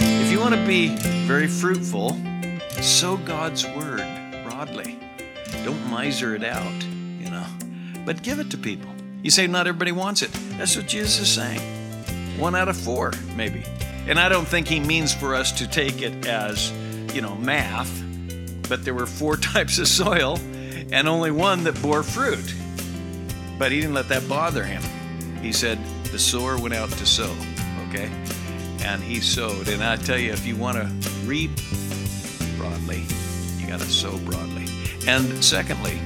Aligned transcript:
If 0.00 0.30
you 0.30 0.40
want 0.40 0.54
to 0.54 0.66
be 0.66 0.96
very 1.26 1.46
fruitful, 1.46 2.16
sow 2.80 3.16
God's 3.16 3.66
word 3.66 4.04
broadly. 4.44 4.98
Don't 5.64 5.90
miser 5.90 6.34
it 6.34 6.44
out, 6.44 6.82
you 7.18 7.30
know, 7.30 7.46
but 8.04 8.22
give 8.22 8.38
it 8.38 8.50
to 8.50 8.58
people. 8.58 8.90
You 9.22 9.30
say 9.30 9.46
not 9.46 9.66
everybody 9.66 9.92
wants 9.92 10.22
it. 10.22 10.30
That's 10.56 10.76
what 10.76 10.86
Jesus 10.86 11.18
is 11.18 11.28
saying. 11.28 11.60
One 12.38 12.54
out 12.54 12.68
of 12.68 12.76
four, 12.76 13.12
maybe. 13.34 13.64
And 14.06 14.18
I 14.18 14.28
don't 14.28 14.46
think 14.46 14.68
he 14.68 14.80
means 14.80 15.12
for 15.12 15.34
us 15.34 15.52
to 15.52 15.66
take 15.66 16.00
it 16.00 16.26
as, 16.26 16.72
you 17.12 17.20
know, 17.20 17.34
math, 17.34 18.02
but 18.68 18.84
there 18.84 18.94
were 18.94 19.06
four 19.06 19.36
types 19.36 19.78
of 19.78 19.88
soil 19.88 20.38
and 20.92 21.08
only 21.08 21.30
one 21.30 21.64
that 21.64 21.80
bore 21.82 22.02
fruit. 22.02 22.54
But 23.58 23.72
he 23.72 23.80
didn't 23.80 23.94
let 23.94 24.08
that 24.08 24.28
bother 24.28 24.64
him. 24.64 24.82
He 25.42 25.52
said, 25.52 25.78
the 26.04 26.18
sower 26.18 26.56
went 26.56 26.74
out 26.74 26.90
to 26.90 27.06
sow, 27.06 27.34
okay? 27.88 28.10
And 28.80 29.02
he 29.02 29.20
sowed. 29.20 29.68
And 29.68 29.82
I 29.82 29.96
tell 29.96 30.18
you, 30.18 30.32
if 30.32 30.46
you 30.46 30.56
want 30.56 30.76
to 30.78 31.10
reap 31.24 31.50
broadly, 32.56 33.04
you 33.58 33.66
got 33.66 33.80
to 33.80 33.86
sow 33.86 34.16
broadly. 34.18 34.66
And 35.06 35.44
secondly, 35.44 36.00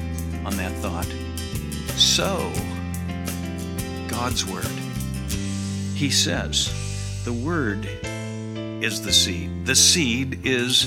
on 0.45 0.57
that 0.57 0.73
thought, 0.79 1.07
sow 1.99 2.53
God's 4.09 4.47
word. 4.47 4.67
He 5.95 6.11
says, 6.11 6.73
the 7.25 7.33
word 7.33 7.89
is 8.83 9.03
the 9.03 9.13
seed. 9.13 9.65
The 9.67 9.77
seed 9.77 10.45
is 10.45 10.87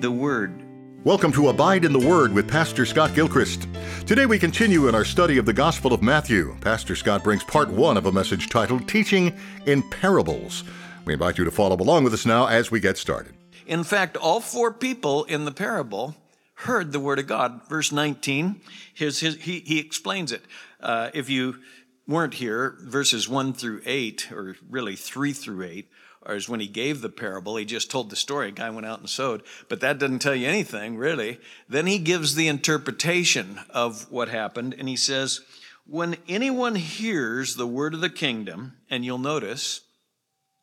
the 0.00 0.10
word. 0.10 0.62
Welcome 1.04 1.30
to 1.32 1.48
Abide 1.48 1.84
in 1.84 1.92
the 1.92 2.06
Word 2.06 2.32
with 2.32 2.48
Pastor 2.48 2.84
Scott 2.84 3.14
Gilchrist. 3.14 3.68
Today 4.06 4.26
we 4.26 4.38
continue 4.38 4.88
in 4.88 4.94
our 4.94 5.04
study 5.04 5.38
of 5.38 5.46
the 5.46 5.52
Gospel 5.52 5.92
of 5.92 6.02
Matthew. 6.02 6.56
Pastor 6.60 6.96
Scott 6.96 7.22
brings 7.22 7.44
part 7.44 7.68
one 7.70 7.96
of 7.96 8.06
a 8.06 8.12
message 8.12 8.48
titled 8.48 8.88
Teaching 8.88 9.36
in 9.66 9.82
Parables. 9.90 10.64
We 11.08 11.14
invite 11.14 11.38
you 11.38 11.44
to 11.44 11.50
follow 11.50 11.74
along 11.74 12.04
with 12.04 12.12
us 12.12 12.26
now 12.26 12.48
as 12.48 12.70
we 12.70 12.80
get 12.80 12.98
started. 12.98 13.32
In 13.66 13.82
fact, 13.82 14.18
all 14.18 14.40
four 14.40 14.70
people 14.70 15.24
in 15.24 15.46
the 15.46 15.50
parable 15.50 16.14
heard 16.52 16.92
the 16.92 17.00
word 17.00 17.18
of 17.18 17.26
God. 17.26 17.62
Verse 17.66 17.90
19, 17.90 18.60
his, 18.92 19.20
his, 19.20 19.36
he, 19.36 19.60
he 19.60 19.78
explains 19.78 20.32
it. 20.32 20.42
Uh, 20.82 21.08
if 21.14 21.30
you 21.30 21.60
weren't 22.06 22.34
here, 22.34 22.76
verses 22.82 23.26
1 23.26 23.54
through 23.54 23.80
8, 23.86 24.30
or 24.32 24.56
really 24.68 24.96
3 24.96 25.32
through 25.32 25.64
8, 25.64 25.88
or 26.26 26.34
as 26.34 26.46
when 26.46 26.60
he 26.60 26.68
gave 26.68 27.00
the 27.00 27.08
parable, 27.08 27.56
he 27.56 27.64
just 27.64 27.90
told 27.90 28.10
the 28.10 28.14
story. 28.14 28.48
A 28.48 28.50
guy 28.50 28.68
went 28.68 28.84
out 28.84 29.00
and 29.00 29.08
sowed, 29.08 29.42
but 29.70 29.80
that 29.80 29.98
doesn't 29.98 30.18
tell 30.18 30.34
you 30.34 30.46
anything, 30.46 30.98
really. 30.98 31.40
Then 31.70 31.86
he 31.86 31.98
gives 31.98 32.34
the 32.34 32.48
interpretation 32.48 33.60
of 33.70 34.12
what 34.12 34.28
happened, 34.28 34.74
and 34.78 34.90
he 34.90 34.96
says, 34.96 35.40
When 35.86 36.18
anyone 36.28 36.74
hears 36.74 37.54
the 37.54 37.66
word 37.66 37.94
of 37.94 38.02
the 38.02 38.10
kingdom, 38.10 38.74
and 38.90 39.06
you'll 39.06 39.16
notice, 39.16 39.80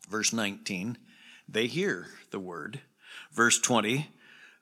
verse 0.10 0.34
19, 0.34 0.98
they 1.48 1.68
hear 1.68 2.08
the 2.32 2.40
word. 2.40 2.82
Verse 3.32 3.60
20, 3.60 4.10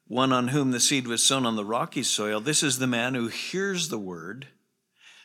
one 0.07 0.33
on 0.33 0.49
whom 0.49 0.71
the 0.71 0.79
seed 0.79 1.07
was 1.07 1.23
sown 1.23 1.45
on 1.45 1.55
the 1.55 1.65
rocky 1.65 2.03
soil, 2.03 2.39
this 2.39 2.63
is 2.63 2.79
the 2.79 2.87
man 2.87 3.15
who 3.15 3.27
hears 3.27 3.89
the 3.89 3.99
word. 3.99 4.47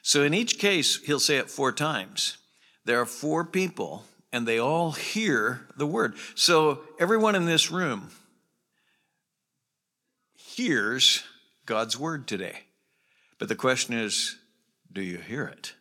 So 0.02 0.22
in 0.22 0.34
each 0.34 0.58
case, 0.58 1.02
he'll 1.02 1.20
say 1.20 1.36
it 1.36 1.50
four 1.50 1.72
times. 1.72 2.38
There 2.84 3.00
are 3.00 3.06
four 3.06 3.44
people 3.44 4.04
and 4.32 4.46
they 4.46 4.58
all 4.58 4.92
hear 4.92 5.66
the 5.76 5.86
word. 5.86 6.16
So 6.34 6.82
everyone 6.98 7.34
in 7.34 7.46
this 7.46 7.70
room 7.70 8.10
hears 10.34 11.22
God's 11.66 11.98
word 11.98 12.26
today. 12.26 12.60
But 13.38 13.48
the 13.48 13.54
question 13.54 13.94
is, 13.94 14.36
do 14.92 15.02
you 15.02 15.18
hear 15.18 15.44
it? 15.44 15.74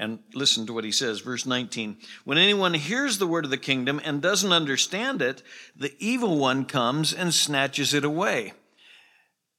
And 0.00 0.20
listen 0.32 0.66
to 0.66 0.72
what 0.72 0.84
he 0.84 0.92
says, 0.92 1.20
verse 1.20 1.44
19. 1.44 1.98
When 2.24 2.38
anyone 2.38 2.72
hears 2.72 3.18
the 3.18 3.26
word 3.26 3.44
of 3.44 3.50
the 3.50 3.58
kingdom 3.58 4.00
and 4.02 4.22
doesn't 4.22 4.50
understand 4.50 5.20
it, 5.20 5.42
the 5.76 5.94
evil 5.98 6.38
one 6.38 6.64
comes 6.64 7.12
and 7.12 7.34
snatches 7.34 7.92
it 7.92 8.02
away. 8.02 8.54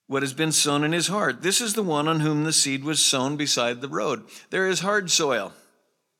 What 0.07 0.23
has 0.23 0.33
been 0.33 0.51
sown 0.51 0.83
in 0.83 0.93
his 0.93 1.09
heart. 1.09 1.43
This 1.43 1.61
is 1.61 1.75
the 1.75 1.83
one 1.83 2.07
on 2.07 2.21
whom 2.21 2.43
the 2.43 2.53
seed 2.53 2.83
was 2.83 3.05
sown 3.05 3.37
beside 3.37 3.81
the 3.81 3.87
road. 3.87 4.23
There 4.49 4.67
is 4.67 4.79
hard 4.79 5.11
soil 5.11 5.53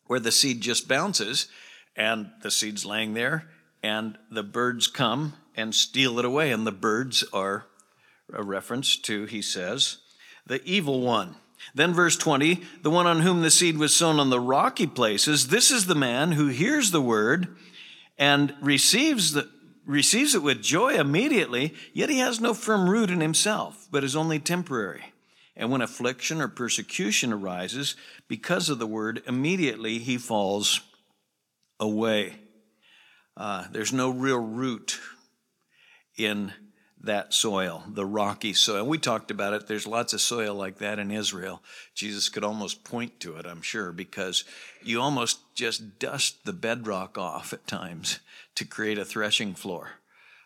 where 0.06 0.20
the 0.20 0.31
seed 0.31 0.62
just 0.62 0.88
bounces 0.88 1.48
and 1.96 2.30
the 2.44 2.52
seed's 2.52 2.86
laying 2.86 3.16
there, 3.16 3.50
and 3.81 4.20
the 4.30 4.44
birds 4.44 4.86
come 4.86 5.34
and 5.56 5.74
steal 5.74 6.20
it 6.20 6.26
away. 6.26 6.52
And 6.52 6.68
the 6.68 6.72
birds 6.72 7.24
are 7.34 7.66
a 8.31 8.44
reference 8.44 8.98
to, 8.98 9.26
he 9.26 9.42
says, 9.42 9.98
the 10.46 10.64
evil 10.64 11.02
one. 11.02 11.38
Then, 11.74 11.94
verse 11.94 12.18
20, 12.18 12.62
the 12.82 12.90
one 12.90 13.08
on 13.08 13.22
whom 13.22 13.42
the 13.42 13.52
seed 13.52 13.78
was 13.78 13.96
sown 13.96 14.20
on 14.20 14.30
the 14.30 14.40
rocky 14.40 14.88
places, 14.88 15.48
this 15.48 15.72
is 15.72 15.86
the 15.86 15.96
man 15.96 16.34
who 16.34 16.48
hears 16.48 16.92
the 16.92 17.02
word 17.02 17.56
and 18.18 18.54
receives, 18.62 19.34
the, 19.34 19.50
receives 19.86 20.36
it 20.36 20.44
with 20.44 20.62
joy 20.62 20.96
immediately, 20.96 21.74
yet 21.94 22.10
he 22.10 22.20
has 22.20 22.40
no 22.40 22.54
firm 22.54 22.90
root 22.90 23.10
in 23.10 23.22
himself, 23.22 23.88
but 23.92 24.04
is 24.04 24.16
only 24.16 24.40
temporary. 24.40 25.14
And 25.56 25.72
when 25.72 25.82
affliction 25.82 26.42
or 26.42 26.48
persecution 26.48 27.34
arises 27.34 27.96
because 28.28 28.70
of 28.70 28.80
the 28.80 28.88
word, 28.88 29.22
immediately 29.28 30.00
he 30.00 30.18
falls 30.18 30.82
away. 31.80 32.36
Uh, 33.36 33.66
there's 33.72 33.94
no 33.94 34.10
real 34.10 34.40
root 34.40 35.00
in 36.18 36.54
that 37.03 37.34
soil, 37.34 37.84
the 37.88 38.06
rocky 38.06 38.53
soil. 38.53 38.85
We 38.85 38.97
talked 38.97 39.31
about 39.31 39.53
it. 39.53 39.67
There's 39.67 39.88
lots 39.88 40.13
of 40.13 40.22
soil 40.22 40.53
like 40.53 40.78
that 40.78 41.00
in 41.00 41.09
Israel. 41.12 41.62
Jesus 41.95 42.29
could 42.29 42.44
almost 42.44 42.84
point 42.84 43.19
to 43.22 43.38
it, 43.38 43.45
I'm 43.45 43.62
sure, 43.62 43.91
because 43.91 44.44
you 44.84 45.01
almost 45.01 45.39
just 45.56 46.00
dust 46.00 46.45
the 46.45 46.53
bedrock 46.53 47.17
off 47.17 47.53
at 47.53 47.66
times 47.66 48.19
to 48.56 48.66
create 48.66 49.00
a 49.00 49.06
threshing 49.06 49.56
floor. 49.56 49.94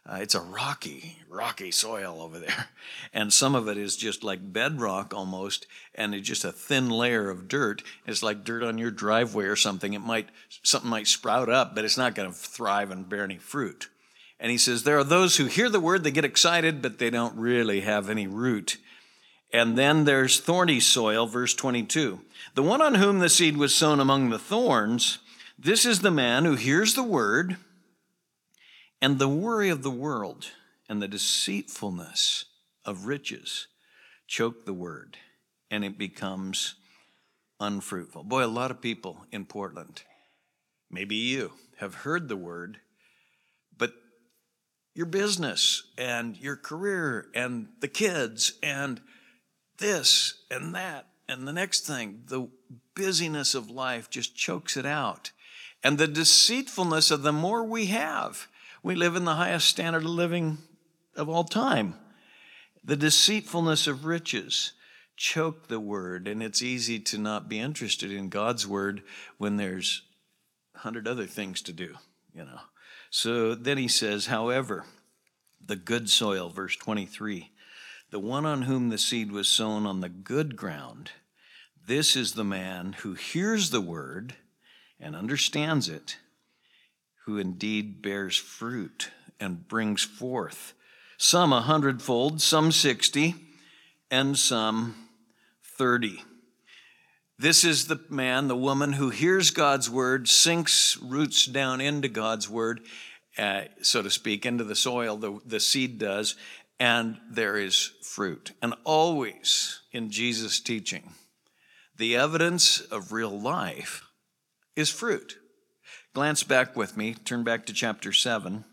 Uh, 0.08 0.20
it's 0.22 0.36
a 0.36 0.40
rocky, 0.40 1.18
rocky 1.28 1.72
soil 1.72 2.22
over 2.22 2.38
there. 2.40 2.68
And 3.12 3.34
some 3.34 3.56
of 3.56 3.68
it 3.68 3.78
is 3.78 3.98
just 3.98 4.24
like 4.24 4.54
bedrock 4.54 5.14
almost, 5.14 5.66
and 5.96 6.14
it's 6.14 6.28
just 6.28 6.46
a 6.46 6.52
thin 6.52 6.90
layer 6.90 7.30
of 7.30 7.48
dirt. 7.48 7.82
It's 8.06 8.22
like 8.22 8.44
dirt 8.44 8.62
on 8.62 8.78
your 8.78 8.92
driveway 8.92 9.46
or 9.46 9.56
something. 9.56 9.94
It 9.94 10.00
might, 10.00 10.30
something 10.62 10.90
might 10.90 11.08
sprout 11.08 11.50
up, 11.50 11.74
but 11.74 11.86
it's 11.86 11.98
not 11.98 12.14
going 12.14 12.30
to 12.30 12.36
thrive 12.36 12.92
and 12.92 13.10
bear 13.10 13.24
any 13.24 13.38
fruit. 13.38 13.90
And 14.40 14.52
he 14.52 14.58
says, 14.58 14.84
There 14.84 14.98
are 14.98 15.04
those 15.04 15.38
who 15.38 15.46
hear 15.46 15.70
the 15.70 15.80
word, 15.80 16.04
they 16.04 16.12
get 16.12 16.26
excited, 16.26 16.82
but 16.82 17.00
they 17.00 17.10
don't 17.10 17.38
really 17.38 17.82
have 17.82 18.10
any 18.10 18.28
root. 18.28 18.78
And 19.54 19.78
then 19.78 20.04
there's 20.04 20.40
thorny 20.40 20.80
soil, 20.80 21.28
verse 21.28 21.54
22. 21.54 22.20
The 22.56 22.64
one 22.64 22.82
on 22.82 22.96
whom 22.96 23.20
the 23.20 23.30
seed 23.30 23.58
was 23.58 23.74
sown 23.74 24.00
among 24.00 24.30
the 24.30 24.40
thorns, 24.40 25.20
this 25.58 25.86
is 25.86 26.02
the 26.02 26.12
man 26.12 26.46
who 26.46 26.56
hears 26.56 26.96
the 26.96 27.04
word 27.04 27.58
and 29.02 29.20
the 29.20 29.30
worry 29.30 29.70
of 29.70 29.84
the 29.84 29.92
world 29.92 30.48
and 30.90 31.02
the 31.02 31.08
deceitfulness 31.08 32.46
of 32.84 33.06
riches 33.06 33.68
choke 34.28 34.66
the 34.66 34.74
word, 34.74 35.18
and 35.70 35.86
it 35.86 35.98
becomes 35.98 36.76
unfruitful. 37.60 38.24
Boy, 38.24 38.44
a 38.44 38.48
lot 38.48 38.72
of 38.72 38.82
people 38.82 39.26
in 39.32 39.46
Portland, 39.46 40.04
maybe 40.90 41.16
you, 41.16 41.54
have 41.78 41.96
heard 41.96 42.28
the 42.28 42.38
word, 42.38 42.80
your 44.96 45.06
business 45.06 45.84
and 45.98 46.36
your 46.38 46.56
career 46.56 47.28
and 47.36 47.68
the 47.82 47.88
kids 47.88 48.54
and 48.64 49.00
this 49.78 50.46
and 50.50 50.74
that 50.74 51.06
and 51.28 51.48
the 51.48 51.54
next 51.54 51.82
thing, 51.82 52.24
the 52.28 52.48
busyness 52.96 53.56
of 53.56 53.70
life 53.70 54.10
just 54.10 54.36
chokes 54.36 54.78
it 54.78 54.86
out. 54.86 55.32
And 55.84 55.98
the 55.98 56.08
deceitfulness 56.08 57.12
of 57.12 57.24
the 57.24 57.34
more 57.34 57.64
we 57.64 57.88
have, 57.88 58.48
we 58.84 58.96
live 58.96 59.16
in 59.16 59.26
the 59.26 59.36
highest 59.36 59.68
standard 59.68 60.04
of 60.04 60.10
living 60.10 60.60
of 61.16 61.30
all 61.30 61.44
time. 61.44 61.96
The 62.84 62.96
deceitfulness 62.96 63.88
of 63.88 64.06
riches 64.06 64.74
choke 65.18 65.68
the 65.68 65.80
word, 65.80 66.28
and 66.28 66.44
it's 66.44 66.62
easy 66.62 67.00
to 67.00 67.18
not 67.18 67.50
be 67.50 67.60
interested 67.60 68.12
in 68.12 68.30
God's 68.30 68.68
word 68.68 69.02
when 69.38 69.58
there's 69.58 70.04
a 70.76 70.80
hundred 70.80 71.08
other 71.08 71.26
things 71.26 71.62
to 71.64 71.74
do, 71.74 71.96
you 72.34 72.44
know. 72.44 72.60
So 73.18 73.56
then 73.56 73.78
he 73.78 73.88
says, 73.88 74.26
however, 74.26 74.84
the 75.66 75.78
good 75.78 76.10
soil, 76.10 76.50
verse 76.50 76.76
23, 76.76 77.50
the 78.12 78.20
one 78.20 78.46
on 78.46 78.64
whom 78.64 78.90
the 78.90 78.98
seed 78.98 79.32
was 79.32 79.48
sown 79.48 79.86
on 79.86 80.02
the 80.02 80.10
good 80.10 80.58
ground, 80.58 81.12
this 81.88 82.18
is 82.18 82.34
the 82.34 82.44
man 82.44 82.92
who 83.00 83.14
hears 83.14 83.70
the 83.70 83.80
word 83.80 84.36
and 85.00 85.16
understands 85.16 85.88
it 85.88 86.18
who 87.24 87.38
indeed 87.38 88.02
bears 88.02 88.36
fruit 88.36 89.12
and 89.40 89.66
brings 89.66 90.04
forth 90.04 90.74
some 91.18 91.54
a 91.54 91.62
hundredfold, 91.62 92.42
some 92.42 92.70
sixty, 92.70 93.34
and 94.12 94.38
some 94.38 94.94
thirty. 95.64 96.22
This 97.38 97.64
is 97.66 97.88
the 97.88 98.00
man, 98.10 98.48
the 98.48 98.56
woman 98.56 98.94
who 98.94 99.10
hears 99.10 99.52
God's 99.52 99.90
word, 99.90 100.28
sinks 100.30 100.98
roots 100.98 101.46
down 101.46 101.82
into 101.82 102.08
God's 102.08 102.50
word, 102.50 102.82
uh, 103.38 103.64
so 103.82 104.02
to 104.02 104.10
speak, 104.10 104.46
into 104.46 104.64
the 104.64 104.76
soil, 104.76 105.18
the, 105.18 105.40
the 105.46 105.60
seed 105.60 106.00
does, 106.00 106.36
and 106.80 107.18
there 107.30 107.58
is 107.58 107.92
fruit. 108.02 108.54
And 108.62 108.74
always 108.86 109.82
in 109.92 110.10
Jesus' 110.10 110.62
teaching, 110.62 111.12
the 111.98 112.16
evidence 112.16 112.80
of 112.80 113.12
real 113.12 113.38
life 113.38 114.04
is 114.76 114.90
fruit. 114.90 115.38
Glance 116.14 116.44
back 116.44 116.78
with 116.78 116.96
me, 116.96 117.14
turn 117.14 117.44
back 117.44 117.66
to 117.66 117.74
chapter 117.74 118.14
7. 118.14 118.64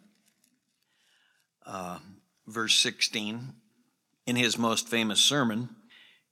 uh, 1.67 1.99
verse 2.47 2.75
16, 2.75 3.55
in 4.27 4.37
his 4.37 4.59
most 4.59 4.89
famous 4.89 5.21
sermon, 5.21 5.71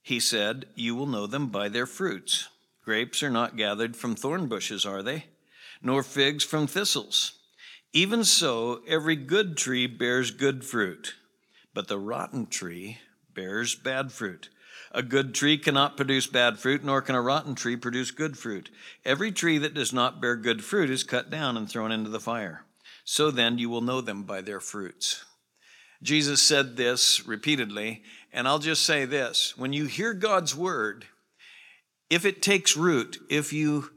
he 0.01 0.19
said, 0.19 0.65
You 0.75 0.95
will 0.95 1.07
know 1.07 1.27
them 1.27 1.47
by 1.47 1.69
their 1.69 1.85
fruits. 1.85 2.49
Grapes 2.83 3.21
are 3.21 3.29
not 3.29 3.57
gathered 3.57 3.95
from 3.95 4.15
thorn 4.15 4.47
bushes, 4.47 4.85
are 4.85 5.03
they? 5.03 5.25
Nor 5.81 6.03
figs 6.03 6.43
from 6.43 6.67
thistles. 6.67 7.33
Even 7.93 8.23
so, 8.23 8.81
every 8.87 9.15
good 9.15 9.57
tree 9.57 9.85
bears 9.85 10.31
good 10.31 10.63
fruit, 10.63 11.15
but 11.73 11.87
the 11.87 11.99
rotten 11.99 12.47
tree 12.47 12.99
bears 13.33 13.75
bad 13.75 14.11
fruit. 14.11 14.49
A 14.93 15.03
good 15.03 15.33
tree 15.33 15.57
cannot 15.57 15.95
produce 15.95 16.27
bad 16.27 16.57
fruit, 16.57 16.83
nor 16.83 17.01
can 17.01 17.15
a 17.15 17.21
rotten 17.21 17.55
tree 17.55 17.75
produce 17.75 18.11
good 18.11 18.37
fruit. 18.37 18.69
Every 19.05 19.31
tree 19.31 19.57
that 19.57 19.73
does 19.73 19.93
not 19.93 20.21
bear 20.21 20.35
good 20.35 20.63
fruit 20.63 20.89
is 20.89 21.03
cut 21.03 21.29
down 21.29 21.55
and 21.55 21.69
thrown 21.69 21.91
into 21.91 22.09
the 22.09 22.19
fire. 22.19 22.65
So 23.03 23.31
then 23.31 23.57
you 23.57 23.69
will 23.69 23.81
know 23.81 24.01
them 24.01 24.23
by 24.23 24.41
their 24.41 24.59
fruits. 24.59 25.23
Jesus 26.03 26.41
said 26.41 26.77
this 26.77 27.25
repeatedly, 27.27 28.03
and 28.33 28.47
I'll 28.47 28.59
just 28.59 28.83
say 28.83 29.05
this 29.05 29.57
when 29.57 29.73
you 29.73 29.85
hear 29.85 30.13
God's 30.13 30.55
word, 30.55 31.05
if 32.09 32.25
it 32.25 32.41
takes 32.41 32.75
root, 32.75 33.17
if 33.29 33.53
you 33.53 33.89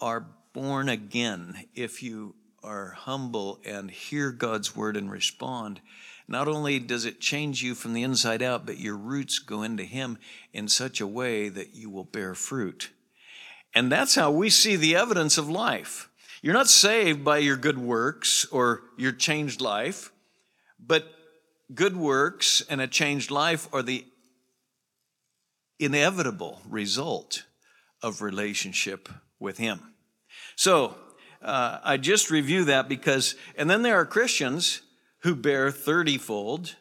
are 0.00 0.26
born 0.52 0.88
again, 0.88 1.64
if 1.74 2.02
you 2.02 2.34
are 2.62 2.90
humble 2.90 3.60
and 3.64 3.90
hear 3.90 4.30
God's 4.30 4.76
word 4.76 4.96
and 4.96 5.10
respond, 5.10 5.80
not 6.28 6.48
only 6.48 6.78
does 6.78 7.04
it 7.04 7.20
change 7.20 7.62
you 7.62 7.74
from 7.74 7.92
the 7.92 8.02
inside 8.02 8.42
out, 8.42 8.64
but 8.64 8.78
your 8.78 8.96
roots 8.96 9.38
go 9.38 9.62
into 9.62 9.84
Him 9.84 10.18
in 10.52 10.68
such 10.68 11.00
a 11.00 11.06
way 11.06 11.48
that 11.48 11.74
you 11.74 11.90
will 11.90 12.04
bear 12.04 12.34
fruit. 12.34 12.90
And 13.74 13.90
that's 13.90 14.14
how 14.14 14.30
we 14.30 14.50
see 14.50 14.76
the 14.76 14.96
evidence 14.96 15.38
of 15.38 15.48
life. 15.48 16.08
You're 16.42 16.54
not 16.54 16.68
saved 16.68 17.24
by 17.24 17.38
your 17.38 17.56
good 17.56 17.78
works 17.78 18.44
or 18.46 18.82
your 18.96 19.12
changed 19.12 19.60
life, 19.60 20.12
but 20.78 21.06
good 21.74 21.96
works 21.96 22.62
and 22.68 22.80
a 22.80 22.86
changed 22.86 23.30
life 23.30 23.68
are 23.72 23.82
the 23.82 24.04
inevitable 25.78 26.60
result 26.68 27.44
of 28.02 28.22
relationship 28.22 29.08
with 29.38 29.58
Him. 29.58 29.94
So, 30.56 30.96
uh, 31.42 31.78
I 31.82 31.96
just 31.96 32.30
review 32.30 32.64
that 32.66 32.88
because, 32.88 33.34
and 33.56 33.68
then 33.68 33.82
there 33.82 33.96
are 33.96 34.06
Christians 34.06 34.82
who 35.22 35.34
bear 35.34 35.70
30 35.70 36.18
fold, 36.18 36.76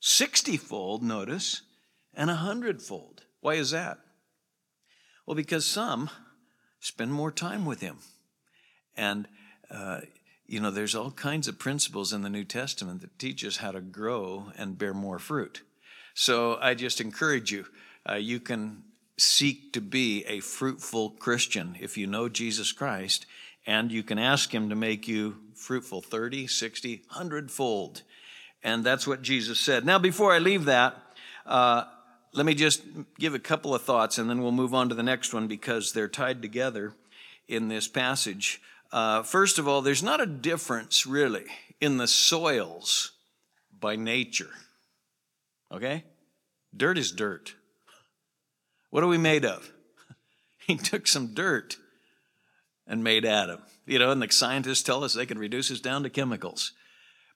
60 0.00 0.56
fold, 0.56 1.02
notice, 1.02 1.62
and 2.14 2.28
100 2.28 2.82
fold. 2.82 3.22
Why 3.40 3.54
is 3.54 3.70
that? 3.70 3.98
Well, 5.26 5.36
because 5.36 5.64
some 5.64 6.10
spend 6.80 7.12
more 7.12 7.32
time 7.32 7.64
with 7.64 7.80
Him. 7.80 7.98
And, 8.96 9.28
uh, 9.70 10.00
you 10.46 10.60
know, 10.60 10.70
there's 10.70 10.94
all 10.94 11.10
kinds 11.10 11.48
of 11.48 11.58
principles 11.58 12.12
in 12.12 12.22
the 12.22 12.30
New 12.30 12.44
Testament 12.44 13.00
that 13.00 13.18
teach 13.18 13.44
us 13.44 13.58
how 13.58 13.72
to 13.72 13.80
grow 13.80 14.52
and 14.56 14.78
bear 14.78 14.94
more 14.94 15.18
fruit. 15.18 15.62
So 16.14 16.58
I 16.60 16.74
just 16.74 17.00
encourage 17.00 17.52
you, 17.52 17.66
uh, 18.08 18.14
you 18.14 18.40
can 18.40 18.84
seek 19.18 19.72
to 19.72 19.80
be 19.80 20.24
a 20.26 20.40
fruitful 20.40 21.10
Christian 21.10 21.76
if 21.80 21.96
you 21.96 22.06
know 22.06 22.28
Jesus 22.28 22.72
Christ 22.72 23.26
and 23.66 23.90
you 23.90 24.02
can 24.02 24.18
ask 24.18 24.54
Him 24.54 24.68
to 24.68 24.76
make 24.76 25.08
you 25.08 25.36
fruitful 25.54 26.00
30, 26.00 26.46
60, 26.46 27.02
100 27.08 27.50
fold. 27.50 28.02
And 28.62 28.84
that's 28.84 29.06
what 29.06 29.22
Jesus 29.22 29.58
said. 29.58 29.84
Now, 29.84 29.98
before 29.98 30.32
I 30.32 30.38
leave 30.38 30.66
that, 30.66 30.94
uh, 31.44 31.84
let 32.32 32.46
me 32.46 32.54
just 32.54 32.82
give 33.18 33.34
a 33.34 33.38
couple 33.38 33.74
of 33.74 33.82
thoughts 33.82 34.18
and 34.18 34.28
then 34.28 34.42
we'll 34.42 34.52
move 34.52 34.74
on 34.74 34.88
to 34.88 34.94
the 34.94 35.02
next 35.02 35.32
one 35.32 35.48
because 35.48 35.92
they're 35.92 36.08
tied 36.08 36.42
together 36.42 36.92
in 37.48 37.68
this 37.68 37.88
passage. 37.88 38.60
Uh, 38.92 39.22
first 39.22 39.58
of 39.58 39.66
all, 39.66 39.82
there's 39.82 40.02
not 40.02 40.20
a 40.20 40.26
difference 40.26 41.06
really 41.06 41.46
in 41.80 41.98
the 41.98 42.06
soils 42.06 43.12
by 43.78 43.96
nature. 43.96 44.50
Okay? 45.72 46.04
Dirt 46.76 46.98
is 46.98 47.12
dirt. 47.12 47.54
What 48.90 49.02
are 49.02 49.08
we 49.08 49.18
made 49.18 49.44
of? 49.44 49.72
He 50.66 50.76
took 50.76 51.06
some 51.06 51.32
dirt 51.32 51.76
and 52.88 53.04
made 53.04 53.24
Adam. 53.24 53.60
You 53.86 54.00
know, 54.00 54.10
and 54.10 54.20
the 54.20 54.32
scientists 54.32 54.82
tell 54.82 55.04
us 55.04 55.14
they 55.14 55.24
can 55.24 55.38
reduce 55.38 55.70
us 55.70 55.78
down 55.78 56.02
to 56.02 56.10
chemicals. 56.10 56.72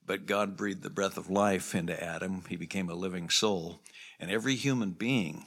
But 0.05 0.25
God 0.25 0.57
breathed 0.57 0.83
the 0.83 0.89
breath 0.89 1.17
of 1.17 1.29
life 1.29 1.73
into 1.73 2.01
Adam. 2.03 2.43
He 2.49 2.57
became 2.57 2.89
a 2.89 2.93
living 2.93 3.29
soul. 3.29 3.79
And 4.19 4.29
every 4.29 4.55
human 4.55 4.91
being 4.91 5.45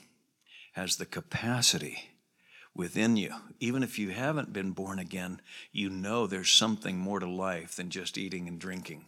has 0.73 0.97
the 0.97 1.05
capacity 1.05 2.14
within 2.75 3.17
you. 3.17 3.35
Even 3.61 3.82
if 3.82 3.99
you 3.99 4.11
haven't 4.11 4.53
been 4.53 4.73
born 4.73 4.99
again, 4.99 5.41
you 5.73 5.91
know 5.91 6.26
there's 6.26 6.50
something 6.50 6.99
more 6.99 7.21
to 7.21 7.29
life 7.29 7.76
than 7.76 7.91
just 7.91 8.19
eating 8.19 8.49
and 8.49 8.59
drinking. 8.59 9.06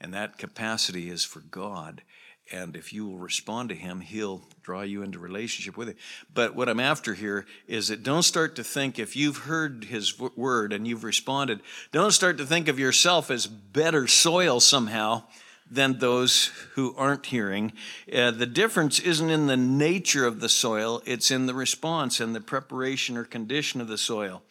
And 0.00 0.12
that 0.14 0.38
capacity 0.38 1.08
is 1.08 1.24
for 1.24 1.40
God 1.40 2.02
and 2.50 2.76
if 2.76 2.92
you 2.92 3.06
will 3.06 3.18
respond 3.18 3.68
to 3.68 3.74
him 3.74 4.00
he'll 4.00 4.42
draw 4.62 4.82
you 4.82 5.02
into 5.02 5.18
relationship 5.18 5.76
with 5.76 5.88
him 5.88 5.96
but 6.32 6.54
what 6.54 6.68
i'm 6.68 6.80
after 6.80 7.14
here 7.14 7.46
is 7.68 7.88
that 7.88 8.02
don't 8.02 8.22
start 8.22 8.56
to 8.56 8.64
think 8.64 8.98
if 8.98 9.14
you've 9.14 9.38
heard 9.38 9.84
his 9.84 10.18
word 10.18 10.72
and 10.72 10.86
you've 10.86 11.04
responded 11.04 11.60
don't 11.92 12.12
start 12.12 12.36
to 12.38 12.46
think 12.46 12.68
of 12.68 12.78
yourself 12.78 13.30
as 13.30 13.46
better 13.46 14.06
soil 14.06 14.58
somehow 14.58 15.22
than 15.70 15.98
those 15.98 16.46
who 16.74 16.94
aren't 16.96 17.26
hearing 17.26 17.72
uh, 18.14 18.30
the 18.30 18.46
difference 18.46 18.98
isn't 18.98 19.30
in 19.30 19.46
the 19.46 19.56
nature 19.56 20.26
of 20.26 20.40
the 20.40 20.48
soil 20.48 21.02
it's 21.06 21.30
in 21.30 21.46
the 21.46 21.54
response 21.54 22.20
and 22.20 22.34
the 22.34 22.40
preparation 22.40 23.16
or 23.16 23.24
condition 23.24 23.80
of 23.80 23.88
the 23.88 23.98
soil 23.98 24.42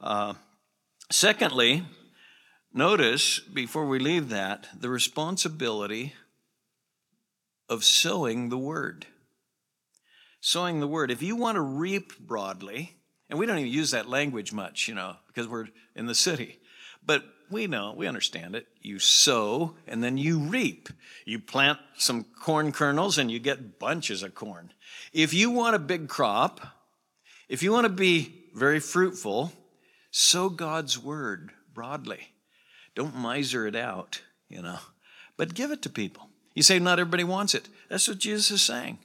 uh, 0.00 0.34
secondly 1.10 1.84
notice 2.72 3.38
before 3.40 3.86
we 3.86 3.98
leave 3.98 4.28
that 4.28 4.68
the 4.78 4.90
responsibility 4.90 6.14
of 7.68 7.84
sowing 7.84 8.48
the 8.48 8.58
word. 8.58 9.06
Sowing 10.40 10.80
the 10.80 10.86
word. 10.86 11.10
If 11.10 11.22
you 11.22 11.36
want 11.36 11.56
to 11.56 11.60
reap 11.60 12.18
broadly, 12.18 12.96
and 13.28 13.38
we 13.38 13.46
don't 13.46 13.58
even 13.58 13.72
use 13.72 13.90
that 13.90 14.08
language 14.08 14.52
much, 14.52 14.86
you 14.86 14.94
know, 14.94 15.16
because 15.26 15.48
we're 15.48 15.68
in 15.96 16.06
the 16.06 16.14
city, 16.14 16.60
but 17.04 17.24
we 17.50 17.66
know, 17.66 17.94
we 17.96 18.06
understand 18.06 18.54
it. 18.54 18.66
You 18.80 18.98
sow 18.98 19.74
and 19.86 20.02
then 20.02 20.18
you 20.18 20.38
reap. 20.38 20.88
You 21.24 21.38
plant 21.38 21.78
some 21.96 22.24
corn 22.24 22.72
kernels 22.72 23.18
and 23.18 23.30
you 23.30 23.38
get 23.38 23.78
bunches 23.78 24.22
of 24.22 24.34
corn. 24.34 24.72
If 25.12 25.32
you 25.32 25.50
want 25.50 25.76
a 25.76 25.80
big 25.80 26.08
crop, 26.08 26.60
if 27.48 27.62
you 27.62 27.72
want 27.72 27.84
to 27.84 27.92
be 27.92 28.44
very 28.54 28.80
fruitful, 28.80 29.52
sow 30.10 30.48
God's 30.48 30.98
word 30.98 31.52
broadly. 31.72 32.28
Don't 32.94 33.16
miser 33.16 33.66
it 33.66 33.76
out, 33.76 34.22
you 34.48 34.62
know, 34.62 34.78
but 35.36 35.54
give 35.54 35.70
it 35.70 35.82
to 35.82 35.90
people. 35.90 36.30
You 36.54 36.62
say 36.62 36.78
not 36.78 36.98
everybody 36.98 37.24
wants 37.24 37.54
it. 37.54 37.68
That's 37.90 38.08
what 38.08 38.18
Jesus 38.18 38.50
is 38.50 38.62
saying. 38.62 38.98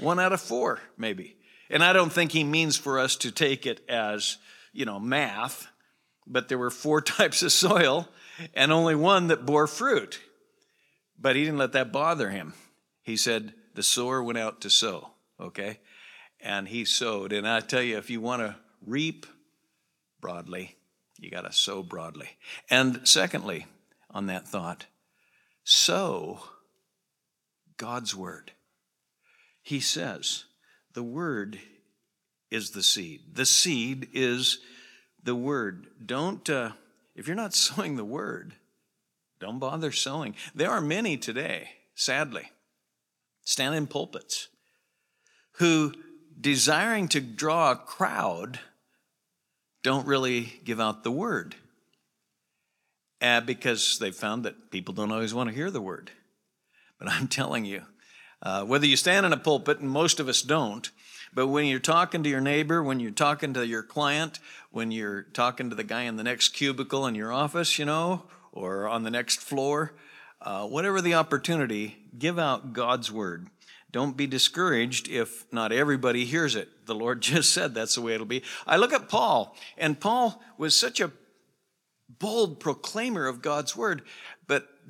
One 0.00 0.18
out 0.18 0.32
of 0.32 0.40
four, 0.40 0.80
maybe. 0.96 1.36
And 1.70 1.84
I 1.84 1.92
don't 1.92 2.12
think 2.12 2.32
he 2.32 2.44
means 2.44 2.76
for 2.76 2.98
us 2.98 3.16
to 3.16 3.30
take 3.30 3.66
it 3.66 3.80
as, 3.88 4.38
you 4.72 4.86
know, 4.86 4.98
math, 4.98 5.68
but 6.28 6.48
there 6.48 6.58
were 6.58 6.70
four 6.70 7.00
types 7.18 7.42
of 7.42 7.52
soil 7.52 8.08
and 8.54 8.70
only 8.70 8.94
one 8.94 9.28
that 9.28 9.46
bore 9.46 9.66
fruit. 9.66 10.20
But 11.18 11.34
he 11.34 11.44
didn't 11.44 11.58
let 11.58 11.72
that 11.72 11.92
bother 11.92 12.30
him. 12.30 12.54
He 13.02 13.16
said, 13.16 13.54
the 13.74 13.82
sower 13.82 14.22
went 14.22 14.38
out 14.38 14.60
to 14.60 14.70
sow, 14.70 15.10
okay? 15.40 15.80
And 16.40 16.68
he 16.68 16.84
sowed. 16.84 17.32
And 17.32 17.48
I 17.48 17.60
tell 17.60 17.82
you, 17.82 17.96
if 17.96 18.10
you 18.10 18.20
want 18.20 18.42
to 18.42 18.56
reap 18.84 19.26
broadly, 20.20 20.76
you 21.18 21.30
got 21.30 21.42
to 21.42 21.52
sow 21.52 21.82
broadly. 21.82 22.30
And 22.70 23.00
secondly, 23.04 23.66
on 24.10 24.26
that 24.26 24.46
thought, 24.46 24.86
sow 25.64 26.40
God's 27.76 28.14
word. 28.14 28.52
He 29.62 29.80
says, 29.80 30.44
the 30.94 31.02
word 31.02 31.58
is 32.50 32.70
the 32.70 32.82
seed. 32.82 33.34
The 33.34 33.46
seed 33.46 34.08
is 34.12 34.58
the 35.22 35.34
word. 35.34 35.86
Don't, 36.04 36.48
uh, 36.48 36.72
if 37.14 37.26
you're 37.26 37.36
not 37.36 37.54
sowing 37.54 37.96
the 37.96 38.04
word, 38.04 38.54
don't 39.40 39.58
bother 39.58 39.92
sowing. 39.92 40.34
There 40.54 40.70
are 40.70 40.80
many 40.80 41.16
today, 41.16 41.70
sadly, 41.94 42.50
stand 43.44 43.74
in 43.74 43.86
pulpits 43.86 44.48
who, 45.58 45.92
desiring 46.40 47.08
to 47.08 47.20
draw 47.20 47.72
a 47.72 47.76
crowd, 47.76 48.60
don't 49.82 50.06
really 50.06 50.60
give 50.64 50.80
out 50.80 51.04
the 51.04 51.10
word. 51.10 51.56
Uh, 53.20 53.40
because 53.40 53.98
they 53.98 54.12
found 54.12 54.44
that 54.44 54.70
people 54.70 54.94
don't 54.94 55.10
always 55.10 55.34
want 55.34 55.48
to 55.48 55.54
hear 55.54 55.72
the 55.72 55.80
word. 55.80 56.12
But 57.00 57.08
I'm 57.08 57.26
telling 57.28 57.64
you, 57.64 57.82
uh, 58.40 58.64
whether 58.64 58.86
you 58.86 58.96
stand 58.96 59.26
in 59.26 59.32
a 59.32 59.36
pulpit, 59.36 59.80
and 59.80 59.90
most 59.90 60.20
of 60.20 60.28
us 60.28 60.42
don't, 60.42 60.88
but 61.34 61.48
when 61.48 61.66
you're 61.66 61.78
talking 61.78 62.22
to 62.22 62.28
your 62.28 62.40
neighbor, 62.40 62.82
when 62.82 63.00
you're 63.00 63.10
talking 63.10 63.54
to 63.54 63.66
your 63.66 63.82
client, 63.82 64.38
when 64.70 64.90
you're 64.90 65.22
talking 65.22 65.70
to 65.70 65.76
the 65.76 65.84
guy 65.84 66.02
in 66.02 66.16
the 66.16 66.22
next 66.22 66.48
cubicle 66.50 67.06
in 67.06 67.14
your 67.14 67.32
office, 67.32 67.78
you 67.78 67.84
know, 67.84 68.24
or 68.52 68.88
on 68.88 69.02
the 69.02 69.10
next 69.10 69.40
floor, 69.40 69.94
uh, 70.42 70.66
whatever 70.66 71.00
the 71.00 71.14
opportunity, 71.14 71.96
give 72.18 72.38
out 72.38 72.72
God's 72.72 73.10
word. 73.10 73.48
Don't 73.90 74.16
be 74.16 74.26
discouraged 74.26 75.08
if 75.08 75.50
not 75.52 75.72
everybody 75.72 76.24
hears 76.24 76.54
it. 76.54 76.86
The 76.86 76.94
Lord 76.94 77.20
just 77.22 77.52
said 77.52 77.74
that's 77.74 77.94
the 77.94 78.02
way 78.02 78.14
it'll 78.14 78.26
be. 78.26 78.42
I 78.66 78.76
look 78.76 78.92
at 78.92 79.08
Paul, 79.08 79.56
and 79.76 79.98
Paul 79.98 80.42
was 80.56 80.74
such 80.74 81.00
a 81.00 81.12
bold 82.18 82.60
proclaimer 82.60 83.26
of 83.26 83.42
God's 83.42 83.76
word. 83.76 84.02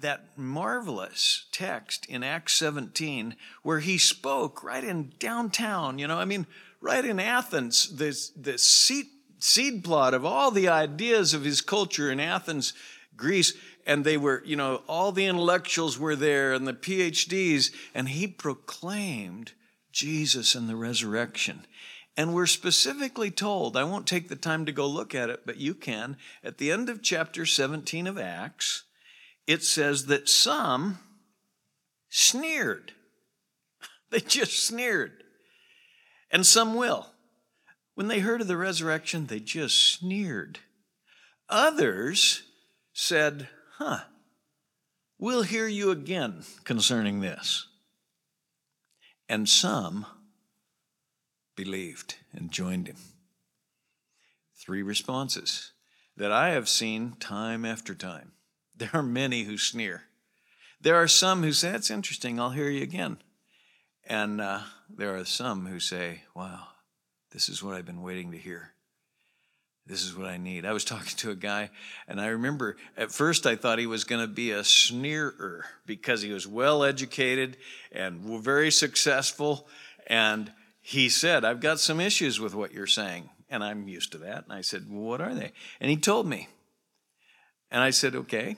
That 0.01 0.37
marvelous 0.37 1.47
text 1.51 2.07
in 2.07 2.23
Acts 2.23 2.55
17, 2.55 3.35
where 3.63 3.81
he 3.81 3.99
spoke 3.99 4.63
right 4.63 4.85
in 4.85 5.13
downtown, 5.19 5.99
you 5.99 6.07
know, 6.07 6.19
I 6.19 6.25
mean, 6.25 6.47
right 6.81 7.05
in 7.05 7.19
Athens, 7.19 7.97
this, 7.97 8.31
this 8.31 8.63
seed, 8.63 9.07
seed 9.39 9.83
plot 9.83 10.15
of 10.15 10.25
all 10.25 10.51
the 10.51 10.69
ideas 10.69 11.35
of 11.35 11.45
his 11.45 11.61
culture 11.61 12.11
in 12.11 12.21
Athens, 12.21 12.75
Greece, 13.17 13.55
and 13.87 14.05
they 14.05 14.17
were, 14.17 14.43
you 14.45 14.55
know, 14.55 14.83
all 14.87 15.13
the 15.13 15.27
intellectuals 15.27 15.99
were 15.99 16.15
there 16.15 16.53
and 16.53 16.67
the 16.67 16.75
PhDs, 16.75 17.73
and 17.95 18.11
he 18.11 18.27
proclaimed 18.27 19.53
Jesus 19.91 20.55
and 20.55 20.69
the 20.69 20.77
resurrection. 20.77 21.67
And 22.17 22.35
we're 22.35 22.47
specifically 22.47 23.31
told, 23.31 23.77
I 23.77 23.85
won't 23.85 24.07
take 24.07 24.29
the 24.29 24.37
time 24.37 24.67
to 24.67 24.73
go 24.73 24.87
look 24.87 25.15
at 25.15 25.31
it, 25.31 25.43
but 25.47 25.57
you 25.57 25.73
can. 25.73 26.17
At 26.43 26.59
the 26.59 26.71
end 26.71 26.89
of 26.89 27.03
chapter 27.03 27.47
17 27.47 28.07
of 28.07 28.19
Acts, 28.19 28.85
it 29.49 29.65
says 29.65 30.07
that 30.07 30.29
some 30.29 30.99
sneered. 32.09 32.93
They 34.11 34.21
just 34.21 34.65
sneered. 34.65 35.23
And 36.31 36.47
some 36.47 36.75
will. 36.77 37.11
When 37.95 38.09
they 38.09 38.21
heard 38.21 38.41
of 38.41 38.47
the 38.49 38.57
resurrection, 38.57 39.27
they 39.27 39.39
just 39.39 39.99
sneered. 39.99 40.61
Others 41.51 42.45
said, 42.95 43.49
Huh, 43.77 44.05
we'll 45.19 45.43
hear 45.43 45.67
you 45.67 45.91
again 45.91 46.45
concerning 46.65 47.21
this. 47.21 47.67
And 49.29 49.47
some 49.47 50.07
believed 51.55 52.17
and 52.33 52.51
joined 52.51 52.89
him. 52.89 52.97
Three 54.57 54.83
responses 54.83 55.73
that 56.17 56.33
I 56.33 56.51
have 56.51 56.67
seen 56.69 57.17
time 57.21 57.67
after 57.67 57.95
time. 57.95 58.33
There 58.79 58.91
are 58.93 59.03
many 59.03 59.43
who 59.43 59.59
sneer. 59.59 60.05
There 60.81 60.95
are 60.95 61.09
some 61.09 61.43
who 61.43 61.53
say, 61.53 61.73
That's 61.73 61.91
interesting, 61.91 62.39
I'll 62.39 62.51
hear 62.51 62.71
you 62.71 62.83
again. 62.83 63.19
And 64.07 64.41
uh, 64.41 64.61
there 64.89 65.17
are 65.17 65.25
some 65.25 65.67
who 65.67 65.81
say, 65.81 66.23
Wow, 66.35 66.69
this 67.33 67.49
is 67.49 67.63
what 67.63 67.75
I've 67.75 67.87
been 67.87 68.03
waiting 68.03 68.31
to 68.31 68.39
hear. 68.39 68.73
This 69.87 70.05
is 70.05 70.15
what 70.15 70.29
I 70.29 70.37
need. 70.37 70.65
I 70.65 70.73
was 70.73 70.85
talking 70.85 71.17
to 71.17 71.31
a 71.31 71.35
guy, 71.35 71.71
and 72.07 72.21
I 72.21 72.29
remember 72.29 72.77
at 72.97 73.11
first 73.11 73.47
I 73.47 73.57
thought 73.57 73.81
he 73.81 73.87
was 73.87 74.05
going 74.05 74.21
to 74.21 74.33
be 74.33 74.53
a 74.53 74.63
sneerer 74.63 75.65
because 75.85 76.23
he 76.23 76.33
was 76.33 76.47
well 76.47 76.85
educated 76.85 77.57
and 77.91 78.21
very 78.21 78.71
successful. 78.71 79.67
And 80.07 80.53
he 80.81 81.09
said, 81.09 81.45
I've 81.45 81.61
got 81.61 81.81
some 81.81 82.01
issues 82.01 82.39
with 82.39 82.55
what 82.55 82.73
you're 82.73 82.87
saying. 82.87 83.31
And 83.51 83.65
I'm 83.65 83.89
used 83.89 84.13
to 84.13 84.19
that. 84.19 84.45
And 84.45 84.53
I 84.53 84.61
said, 84.61 84.87
well, 84.89 85.03
What 85.03 85.21
are 85.21 85.35
they? 85.35 85.53
And 85.81 85.91
he 85.91 85.97
told 85.97 86.29
me. 86.29 86.49
And 87.71 87.83
I 87.83 87.91
said, 87.91 88.15
Okay. 88.15 88.57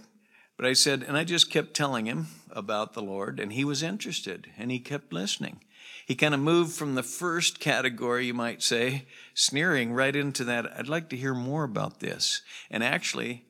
But 0.61 0.69
I 0.69 0.75
said, 0.75 1.03
and 1.09 1.17
I 1.17 1.25
just 1.25 1.51
kept 1.51 1.73
telling 1.73 2.05
him 2.05 2.27
about 2.51 2.93
the 2.93 3.01
Lord, 3.01 3.41
and 3.41 3.51
he 3.51 3.65
was 3.65 3.83
interested, 3.83 4.49
and 4.59 4.71
he 4.71 4.79
kept 4.79 5.11
listening. 5.11 5.61
He 6.05 6.15
kind 6.15 6.35
of 6.35 6.41
moved 6.41 6.75
from 6.75 6.97
the 6.97 7.03
first 7.03 7.61
category, 7.61 8.27
you 8.27 8.35
might 8.35 8.63
say, 8.63 9.07
sneering, 9.33 9.95
right 9.95 10.15
into 10.15 10.45
that. 10.45 10.71
I'd 10.79 10.87
like 10.87 11.09
to 11.09 11.17
hear 11.17 11.33
more 11.33 11.65
about 11.65 12.01
this. 12.01 12.43
And 12.71 12.85
actually, 12.85 13.47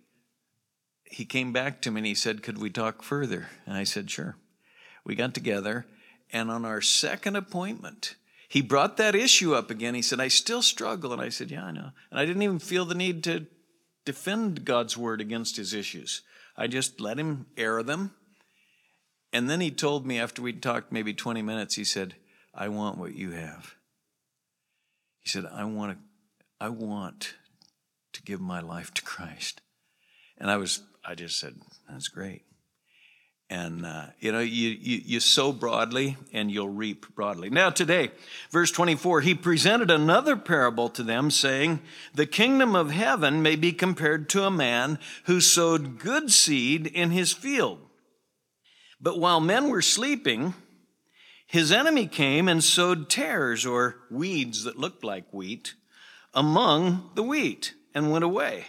he 1.03 1.25
came 1.25 1.53
back 1.53 1.83
to 1.83 1.91
me 1.91 1.99
and 1.99 2.07
he 2.07 2.15
said, 2.15 2.45
Could 2.45 2.59
we 2.59 2.71
talk 2.71 3.03
further? 3.03 3.49
And 3.67 3.77
I 3.77 3.83
said, 3.83 4.09
Sure. 4.09 4.37
We 5.05 5.17
got 5.17 5.35
together, 5.35 5.87
and 6.33 6.49
on 6.49 6.65
our 6.65 6.81
second 6.81 7.35
appointment, 7.35 8.15
he 8.49 8.61
brought 8.61 8.99
that 8.99 9.17
issue 9.17 9.53
up 9.53 9.69
again. 9.69 9.97
He 9.97 10.03
said, 10.03 10.21
I 10.21 10.29
still 10.29 10.63
struggle. 10.63 11.13
And 11.13 11.21
I 11.21 11.31
said, 11.31 11.51
Yeah, 11.51 11.65
I 11.65 11.73
know. 11.73 11.91
And 12.13 12.21
I 12.21 12.25
didn't 12.25 12.43
even 12.43 12.61
feel 12.61 12.85
the 12.85 12.95
need 12.95 13.25
to 13.25 13.49
defend 14.05 14.65
God's 14.65 14.97
word 14.97 15.21
against 15.21 15.57
his 15.57 15.75
issues. 15.75 16.23
I 16.61 16.67
just 16.67 17.01
let 17.01 17.19
him 17.19 17.47
air 17.57 17.83
them. 17.83 18.13
And 19.33 19.49
then 19.49 19.63
he 19.63 19.71
told 19.71 20.07
me 20.07 20.21
after 20.21 20.43
we'd 20.43 20.63
talked 20.63 20.93
maybe 20.93 21.15
20 21.15 21.41
minutes, 21.41 21.77
he 21.77 21.85
said, 21.85 22.17
I 22.55 22.69
want 22.69 22.99
what 22.99 23.15
you 23.15 23.31
have. 23.31 23.77
He 25.21 25.31
said, 25.31 25.47
I 25.51 25.65
want 25.65 25.93
to, 25.93 25.99
I 26.61 26.69
want 26.69 27.35
to 28.13 28.23
give 28.23 28.43
my 28.43 28.61
life 28.61 28.93
to 28.93 29.03
Christ. 29.03 29.63
And 30.37 30.51
I 30.51 30.59
was, 30.59 30.83
I 31.03 31.15
just 31.15 31.41
said, 31.41 31.55
that's 31.89 32.09
great. 32.09 32.43
And, 33.51 33.85
uh, 33.85 34.07
you 34.21 34.31
know, 34.31 34.39
you, 34.39 34.69
you, 34.69 35.03
you 35.05 35.21
sow 35.21 35.53
broadly 35.53 36.17
and 36.33 36.53
you'll 36.53 36.69
reap 36.69 37.13
broadly. 37.17 37.51
Now, 37.51 37.69
today, 37.71 38.13
verse 38.53 38.71
24, 38.71 39.23
he 39.23 39.35
presented 39.35 39.91
another 39.91 40.37
parable 40.37 40.89
to 40.91 41.03
them, 41.03 41.33
saying, 41.33 41.81
The 42.15 42.27
kingdom 42.27 42.77
of 42.77 42.93
heaven 42.93 43.43
may 43.43 43.57
be 43.57 43.73
compared 43.73 44.29
to 44.31 44.45
a 44.45 44.53
man 44.53 45.01
who 45.25 45.41
sowed 45.41 45.99
good 45.99 46.31
seed 46.31 46.87
in 46.87 47.11
his 47.11 47.33
field. 47.33 47.81
But 49.01 49.19
while 49.19 49.41
men 49.41 49.69
were 49.69 49.83
sleeping, 49.83 50.55
his 51.45 51.73
enemy 51.73 52.07
came 52.07 52.49
and 52.49 52.63
sowed 52.63 53.11
tares 53.11 53.67
or 53.67 53.97
weeds 54.13 54.63
that 54.63 54.79
looked 54.79 55.03
like 55.03 55.33
wheat 55.33 55.75
among 56.33 57.11
the 57.17 57.25
wheat 57.25 57.75
and 57.97 58.13
went 58.13 58.23
away. 58.23 58.67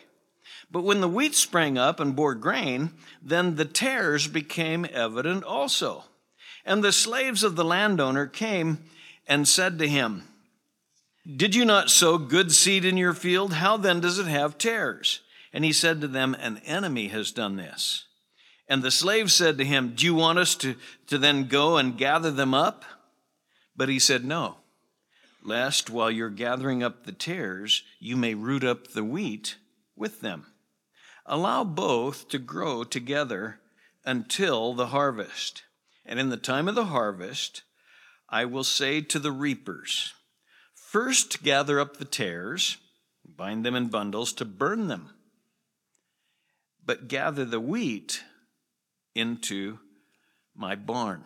But 0.72 0.84
when 0.84 1.02
the 1.02 1.08
wheat 1.08 1.36
sprang 1.36 1.78
up 1.78 2.00
and 2.00 2.16
bore 2.16 2.36
grain, 2.36 2.92
then 3.22 3.56
the 3.56 3.66
tares 3.66 4.28
became 4.28 4.86
evident 4.92 5.44
also. 5.44 6.06
And 6.66 6.84
the 6.84 6.94
slaves 6.94 7.44
of 7.44 7.56
the 7.56 7.66
landowner 7.66 8.26
came 8.26 8.86
and 9.28 9.48
said 9.48 9.80
to 9.80 9.88
him, 9.88 10.24
Did 11.36 11.56
you 11.56 11.66
not 11.66 11.90
sow 11.90 12.18
good 12.18 12.52
seed 12.52 12.86
in 12.86 12.96
your 12.96 13.14
field? 13.14 13.54
How 13.54 13.76
then 13.76 14.00
does 14.00 14.18
it 14.18 14.28
have 14.28 14.58
tares? 14.58 15.20
And 15.52 15.66
he 15.66 15.74
said 15.74 16.00
to 16.02 16.08
them, 16.08 16.36
An 16.40 16.60
enemy 16.60 17.10
has 17.10 17.32
done 17.32 17.58
this. 17.58 18.06
And 18.70 18.82
the 18.82 18.92
slaves 18.92 19.34
said 19.34 19.58
to 19.58 19.66
him, 19.66 19.94
Do 19.96 20.06
you 20.06 20.16
want 20.16 20.40
us 20.40 20.56
to, 20.56 20.76
to 21.08 21.18
then 21.18 21.48
go 21.48 21.76
and 21.76 21.98
gather 21.98 22.32
them 22.32 22.54
up? 22.54 22.86
But 23.76 23.90
he 23.90 24.00
said, 24.00 24.24
No, 24.24 24.58
lest 25.44 25.90
while 25.90 26.10
you're 26.10 26.30
gathering 26.30 26.82
up 26.82 27.06
the 27.06 27.12
tares, 27.12 27.84
you 28.00 28.16
may 28.16 28.34
root 28.34 28.64
up 28.64 28.88
the 28.88 29.04
wheat 29.04 29.58
with 29.98 30.22
them. 30.22 30.46
Allow 31.26 31.64
both 31.64 32.30
to 32.30 32.40
grow 32.40 32.84
together 32.84 33.60
until 34.06 34.74
the 34.74 34.88
harvest. 34.88 35.64
And 36.06 36.20
in 36.20 36.30
the 36.30 36.38
time 36.38 36.68
of 36.68 36.76
the 36.76 36.86
harvest, 36.86 37.64
I 38.28 38.46
will 38.46 38.64
say 38.64 39.02
to 39.02 39.20
the 39.20 39.32
reapers, 39.32 40.14
First 40.74 41.44
gather 41.44 41.80
up 41.80 41.98
the 41.98 42.06
tares, 42.06 42.78
bind 43.26 43.66
them 43.66 43.76
in 43.76 43.88
bundles 43.88 44.34
to 44.34 44.46
burn 44.46 44.88
them, 44.88 45.12
but 46.84 47.08
gather 47.08 47.46
the 47.46 47.60
wheat 47.60 48.24
into 49.16 49.80
my 50.56 50.76
barn. 50.76 51.24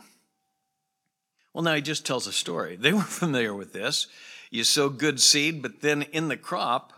Well, 1.54 1.64
now 1.64 1.74
he 1.76 1.82
just 1.82 2.06
tells 2.06 2.28
a 2.28 2.34
story. 2.34 2.76
They 2.76 2.94
were 2.94 3.02
familiar 3.02 3.56
with 3.56 3.74
this. 3.74 4.08
You 4.52 4.64
sow 4.64 4.90
good 4.90 5.20
seed, 5.20 5.62
but 5.62 5.82
then 5.82 6.04
in 6.04 6.28
the 6.28 6.38
crop, 6.38 6.94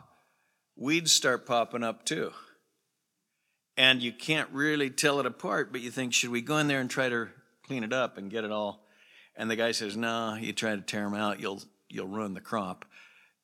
weeds 0.75 1.13
start 1.13 1.45
popping 1.45 1.83
up 1.83 2.05
too 2.05 2.33
and 3.77 4.01
you 4.01 4.12
can't 4.12 4.50
really 4.51 4.89
tell 4.89 5.19
it 5.19 5.25
apart, 5.25 5.72
but 5.72 5.81
you 5.81 5.91
think, 5.91 6.13
should 6.13 6.31
we 6.31 6.41
go 6.41 6.57
in 6.57 6.67
there 6.67 6.81
and 6.81 6.89
try 6.89 7.10
to 7.10 7.29
clean 7.65 7.84
it 7.84 7.93
up 7.93 8.17
and 8.17 8.31
get 8.31 8.43
it 8.43 8.51
all? 8.51 8.84
And 9.36 9.51
the 9.51 9.55
guy 9.55 9.72
says, 9.72 9.96
no, 9.96 10.34
you 10.34 10.51
try 10.51 10.75
to 10.75 10.81
tear 10.81 11.03
them 11.03 11.13
out, 11.13 11.39
you'll, 11.39 11.62
you'll 11.88 12.07
ruin 12.07 12.34
the 12.34 12.41
crop. 12.41 12.86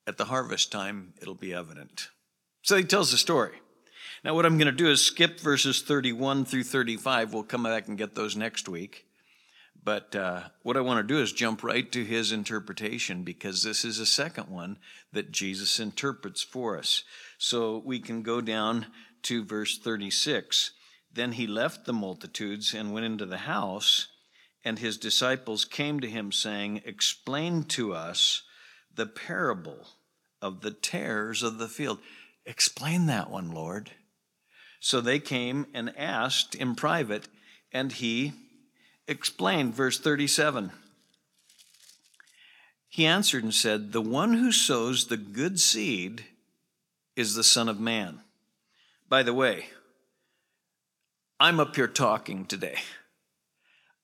At 0.08 0.18
the 0.18 0.26
harvest 0.26 0.72
time, 0.72 1.14
it'll 1.22 1.36
be 1.36 1.54
evident. 1.54 2.10
So 2.64 2.76
he 2.76 2.84
tells 2.84 3.12
the 3.12 3.18
story. 3.18 3.54
Now, 4.24 4.34
what 4.34 4.46
I'm 4.46 4.58
going 4.58 4.66
to 4.68 4.72
do 4.72 4.90
is 4.90 5.02
skip 5.02 5.40
verses 5.40 5.82
31 5.82 6.46
through 6.46 6.64
35. 6.64 7.34
We'll 7.34 7.44
come 7.44 7.64
back 7.64 7.88
and 7.88 7.98
get 7.98 8.16
those 8.16 8.36
next 8.36 8.68
week. 8.68 9.06
But 9.84 10.16
uh, 10.16 10.44
what 10.62 10.78
I 10.78 10.82
want 10.82 11.06
to 11.06 11.14
do 11.14 11.22
is 11.22 11.34
jump 11.34 11.62
right 11.62 11.92
to 11.92 12.06
his 12.06 12.32
interpretation 12.32 13.24
because 13.24 13.64
this 13.64 13.84
is 13.84 14.00
a 14.00 14.06
second 14.06 14.48
one 14.48 14.78
that 15.12 15.32
Jesus 15.32 15.80
interprets 15.80 16.42
for 16.42 16.78
us. 16.78 17.04
So 17.38 17.82
we 17.86 18.00
can 18.00 18.24
go 18.24 18.40
down 18.40 18.88
2, 19.24 19.46
verse 19.46 19.78
36. 19.78 20.72
Then 21.12 21.34
he 21.34 21.48
left 21.48 21.86
the 21.86 21.94
multitudes 21.94 22.74
and 22.74 22.94
went 22.94 23.06
into 23.06 23.26
the 23.26 23.40
house, 23.40 24.08
and 24.64 24.80
his 24.80 24.98
disciples 24.98 25.66
came 25.66 26.00
to 26.00 26.10
him, 26.10 26.32
saying, 26.32 26.82
Explain 26.86 27.64
to 27.66 27.94
us 27.94 28.44
the 28.94 29.06
parable 29.06 29.88
of 30.42 30.62
the 30.62 30.72
tares 30.72 31.44
of 31.44 31.58
the 31.58 31.68
field. 31.68 32.00
Explain 32.46 33.06
that 33.08 33.30
one, 33.30 33.52
Lord. 33.52 33.92
So 34.80 35.00
they 35.00 35.20
came 35.20 35.68
and 35.74 35.98
asked 35.98 36.56
in 36.56 36.76
private, 36.76 37.28
and 37.72 37.92
he 37.92 38.34
explained. 39.08 39.74
Verse 39.74 40.00
37. 40.00 40.72
He 42.90 43.06
answered 43.06 43.44
and 43.44 43.54
said, 43.54 43.92
The 43.92 44.02
one 44.02 44.34
who 44.34 44.52
sows 44.52 45.08
the 45.08 45.18
good 45.18 45.60
seed 45.60 46.26
is 47.16 47.34
the 47.34 47.44
Son 47.44 47.70
of 47.70 47.80
Man. 47.80 48.20
By 49.14 49.22
the 49.22 49.32
way, 49.32 49.68
I'm 51.40 51.60
up 51.60 51.76
here 51.76 51.88
talking 51.88 52.46
today. 52.46 52.80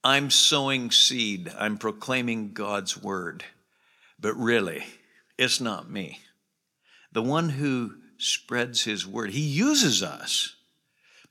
I'm 0.03 0.29
sowing 0.29 0.91
seed. 0.91 1.51
I'm 1.57 1.79
proclaiming 1.79 2.53
God's 2.53 2.95
word. 2.95 3.43
But 4.19 4.35
really, 4.35 4.83
it's 5.35 5.59
not 5.59 5.89
me. 5.89 6.19
The 7.11 7.23
one 7.23 7.49
who 7.49 7.95
spreads 8.19 8.83
his 8.83 9.07
word, 9.07 9.31
he 9.31 9.41
uses 9.41 10.03
us 10.03 10.53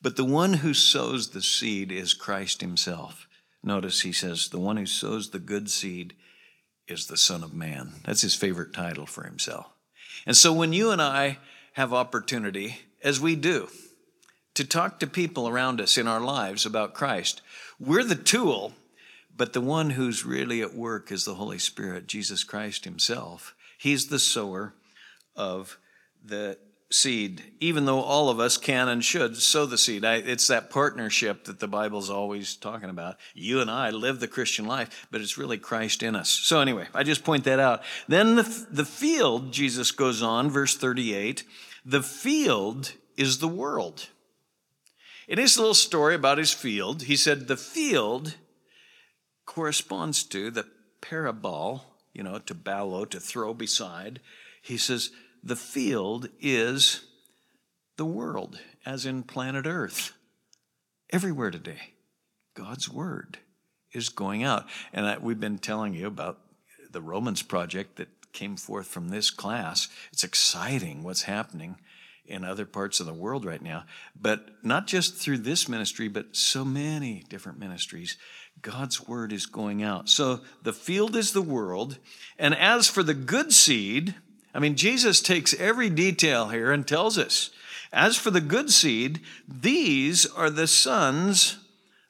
But 0.02 0.16
the 0.16 0.24
one 0.24 0.54
who 0.54 0.74
sows 0.74 1.28
the 1.28 1.40
seed 1.40 1.92
is 1.92 2.14
Christ 2.14 2.60
himself. 2.60 3.28
Notice 3.62 4.00
he 4.00 4.12
says, 4.12 4.48
the 4.48 4.58
one 4.58 4.76
who 4.76 4.86
sows 4.86 5.30
the 5.30 5.38
good 5.38 5.70
seed 5.70 6.14
is 6.88 7.06
the 7.06 7.16
Son 7.16 7.44
of 7.44 7.54
Man. 7.54 7.92
That's 8.04 8.22
his 8.22 8.34
favorite 8.34 8.72
title 8.72 9.06
for 9.06 9.22
himself. 9.22 9.66
And 10.26 10.36
so 10.36 10.52
when 10.52 10.72
you 10.72 10.90
and 10.90 11.00
I 11.00 11.38
have 11.74 11.92
opportunity, 11.92 12.78
as 13.02 13.20
we 13.20 13.36
do, 13.36 13.68
to 14.54 14.64
talk 14.64 14.98
to 15.00 15.06
people 15.06 15.48
around 15.48 15.80
us 15.80 15.96
in 15.96 16.08
our 16.08 16.20
lives 16.20 16.66
about 16.66 16.94
Christ, 16.94 17.42
we're 17.78 18.04
the 18.04 18.14
tool, 18.14 18.72
but 19.36 19.52
the 19.52 19.60
one 19.60 19.90
who's 19.90 20.24
really 20.24 20.62
at 20.62 20.74
work 20.74 21.12
is 21.12 21.24
the 21.24 21.34
Holy 21.34 21.58
Spirit, 21.58 22.06
Jesus 22.08 22.42
Christ 22.42 22.84
himself. 22.84 23.54
He's 23.78 24.08
the 24.08 24.18
sower 24.18 24.74
of 25.36 25.78
the 26.24 26.58
seed, 26.90 27.42
even 27.60 27.84
though 27.84 28.00
all 28.00 28.30
of 28.30 28.40
us 28.40 28.56
can 28.56 28.88
and 28.88 29.04
should 29.04 29.36
sow 29.36 29.66
the 29.66 29.78
seed. 29.78 30.04
I, 30.04 30.16
it's 30.16 30.46
that 30.48 30.70
partnership 30.70 31.44
that 31.44 31.60
the 31.60 31.68
Bible's 31.68 32.10
always 32.10 32.56
talking 32.56 32.90
about. 32.90 33.16
You 33.34 33.60
and 33.60 33.70
I 33.70 33.90
live 33.90 34.20
the 34.20 34.26
Christian 34.26 34.66
life, 34.66 35.06
but 35.10 35.20
it's 35.20 35.38
really 35.38 35.58
Christ 35.58 36.02
in 36.02 36.16
us. 36.16 36.30
So, 36.30 36.60
anyway, 36.60 36.86
I 36.94 37.02
just 37.02 37.24
point 37.24 37.44
that 37.44 37.60
out. 37.60 37.82
Then 38.08 38.36
the, 38.36 38.66
the 38.70 38.86
field, 38.86 39.52
Jesus 39.52 39.90
goes 39.90 40.22
on, 40.22 40.50
verse 40.50 40.76
38 40.76 41.44
the 41.88 42.02
field 42.02 42.92
is 43.16 43.38
the 43.38 43.48
world. 43.48 44.08
In 45.26 45.38
his 45.38 45.56
little 45.56 45.72
story 45.72 46.14
about 46.14 46.36
his 46.36 46.52
field, 46.52 47.04
he 47.04 47.16
said 47.16 47.48
the 47.48 47.56
field 47.56 48.34
corresponds 49.46 50.22
to 50.24 50.50
the 50.50 50.66
parabol, 51.00 51.80
you 52.12 52.22
know, 52.22 52.40
to 52.40 52.54
ballo, 52.54 53.06
to 53.06 53.18
throw 53.18 53.54
beside. 53.54 54.20
He 54.60 54.76
says, 54.76 55.10
the 55.42 55.56
field 55.56 56.28
is 56.40 57.06
the 57.96 58.04
world, 58.04 58.60
as 58.84 59.06
in 59.06 59.22
planet 59.22 59.66
Earth. 59.66 60.12
Everywhere 61.08 61.50
today, 61.50 61.94
God's 62.54 62.90
word 62.90 63.38
is 63.94 64.10
going 64.10 64.42
out. 64.42 64.66
And 64.92 65.06
I, 65.06 65.16
we've 65.16 65.40
been 65.40 65.58
telling 65.58 65.94
you 65.94 66.06
about 66.06 66.38
the 66.90 67.00
Romans 67.00 67.40
project 67.42 67.96
that 67.96 68.08
came 68.32 68.56
forth 68.56 68.86
from 68.86 69.08
this 69.08 69.30
class. 69.30 69.88
It's 70.12 70.24
exciting 70.24 71.02
what's 71.02 71.22
happening 71.22 71.76
in 72.24 72.44
other 72.44 72.66
parts 72.66 73.00
of 73.00 73.06
the 73.06 73.14
world 73.14 73.44
right 73.44 73.62
now. 73.62 73.84
But 74.20 74.50
not 74.62 74.86
just 74.86 75.14
through 75.14 75.38
this 75.38 75.68
ministry, 75.68 76.08
but 76.08 76.36
so 76.36 76.64
many 76.64 77.24
different 77.28 77.58
ministries. 77.58 78.16
God's 78.60 79.06
word 79.08 79.32
is 79.32 79.46
going 79.46 79.82
out. 79.82 80.08
So 80.08 80.40
the 80.62 80.72
field 80.72 81.16
is 81.16 81.32
the 81.32 81.42
world. 81.42 81.98
And 82.38 82.54
as 82.54 82.88
for 82.88 83.02
the 83.02 83.14
good 83.14 83.52
seed, 83.52 84.14
I 84.54 84.58
mean, 84.58 84.76
Jesus 84.76 85.20
takes 85.20 85.54
every 85.54 85.88
detail 85.88 86.48
here 86.48 86.72
and 86.72 86.86
tells 86.86 87.18
us 87.18 87.50
as 87.92 88.16
for 88.16 88.30
the 88.30 88.40
good 88.40 88.70
seed, 88.70 89.20
these 89.46 90.26
are 90.26 90.50
the 90.50 90.66
sons 90.66 91.58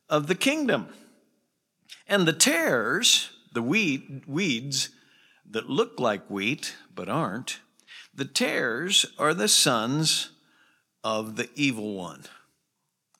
of 0.09 0.27
the 0.27 0.35
kingdom. 0.35 0.89
And 2.09 2.27
the 2.27 2.33
tares, 2.33 3.31
the 3.53 3.63
wheat, 3.63 4.27
weeds 4.27 4.91
that 5.51 5.69
look 5.69 5.99
like 5.99 6.31
wheat 6.31 6.77
but 6.95 7.09
aren't, 7.09 7.61
the 8.15 8.25
tares 8.25 9.07
are 9.19 9.35
the 9.35 9.49
sons 9.49 10.31
of 11.05 11.37
the 11.37 11.49
evil 11.55 11.95
one. 11.95 12.25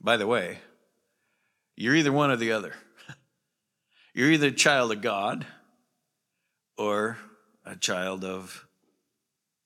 By 0.01 0.17
the 0.17 0.27
way, 0.27 0.59
you're 1.77 1.95
either 1.95 2.13
one 2.13 2.31
or 2.31 2.37
the 2.37 2.53
other. 2.53 2.75
You're 4.15 4.33
either 4.33 4.49
a 4.49 4.53
child 4.53 4.91
of 4.91 5.01
God 5.01 5.47
or 6.77 7.19
a 7.65 7.77
child 7.77 8.25
of 8.25 8.67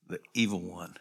the 0.08 0.20
evil 0.34 0.60
one. 0.60 0.96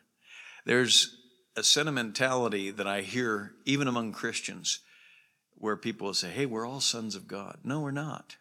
There's 0.66 1.18
a 1.58 1.64
sentimentality 1.64 2.72
that 2.72 2.88
I 2.88 3.02
hear 3.02 3.54
even 3.66 3.88
among 3.90 4.14
Christians 4.14 4.80
where 5.56 5.76
people 5.76 6.14
say, 6.14 6.30
hey, 6.30 6.46
we're 6.46 6.66
all 6.66 6.80
sons 6.80 7.16
of 7.16 7.28
God. 7.28 7.60
No, 7.64 7.82
we're 7.82 7.92
not. 7.92 8.38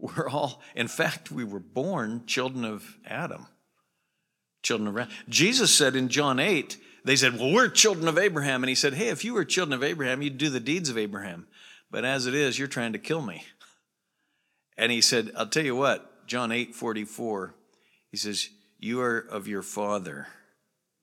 We're 0.00 0.28
all, 0.28 0.62
in 0.74 0.88
fact, 0.88 1.30
we 1.30 1.44
were 1.44 1.60
born 1.60 2.24
children 2.26 2.64
of 2.64 2.98
Adam. 3.04 3.46
Children 4.62 4.96
of. 4.96 5.08
Jesus 5.28 5.74
said 5.74 5.94
in 5.94 6.08
John 6.08 6.38
8, 6.38 6.76
they 7.04 7.16
said, 7.16 7.38
Well, 7.38 7.52
we're 7.52 7.68
children 7.68 8.08
of 8.08 8.18
Abraham. 8.18 8.62
And 8.62 8.68
he 8.68 8.74
said, 8.74 8.94
Hey, 8.94 9.08
if 9.08 9.24
you 9.24 9.34
were 9.34 9.44
children 9.44 9.74
of 9.74 9.84
Abraham, 9.84 10.22
you'd 10.22 10.38
do 10.38 10.50
the 10.50 10.60
deeds 10.60 10.88
of 10.88 10.98
Abraham. 10.98 11.46
But 11.90 12.04
as 12.04 12.26
it 12.26 12.34
is, 12.34 12.58
you're 12.58 12.68
trying 12.68 12.92
to 12.92 12.98
kill 12.98 13.22
me. 13.22 13.44
And 14.76 14.90
he 14.90 15.00
said, 15.00 15.32
I'll 15.36 15.46
tell 15.46 15.64
you 15.64 15.76
what, 15.76 16.26
John 16.26 16.52
8 16.52 16.74
44, 16.74 17.54
he 18.10 18.16
says, 18.16 18.48
You 18.78 19.00
are 19.00 19.18
of 19.18 19.48
your 19.48 19.62
father, 19.62 20.28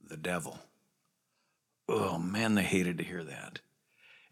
the 0.03 0.17
devil. 0.17 0.60
Oh, 1.89 2.17
man, 2.17 2.55
they 2.55 2.63
hated 2.63 2.97
to 2.97 3.03
hear 3.03 3.23
that. 3.23 3.60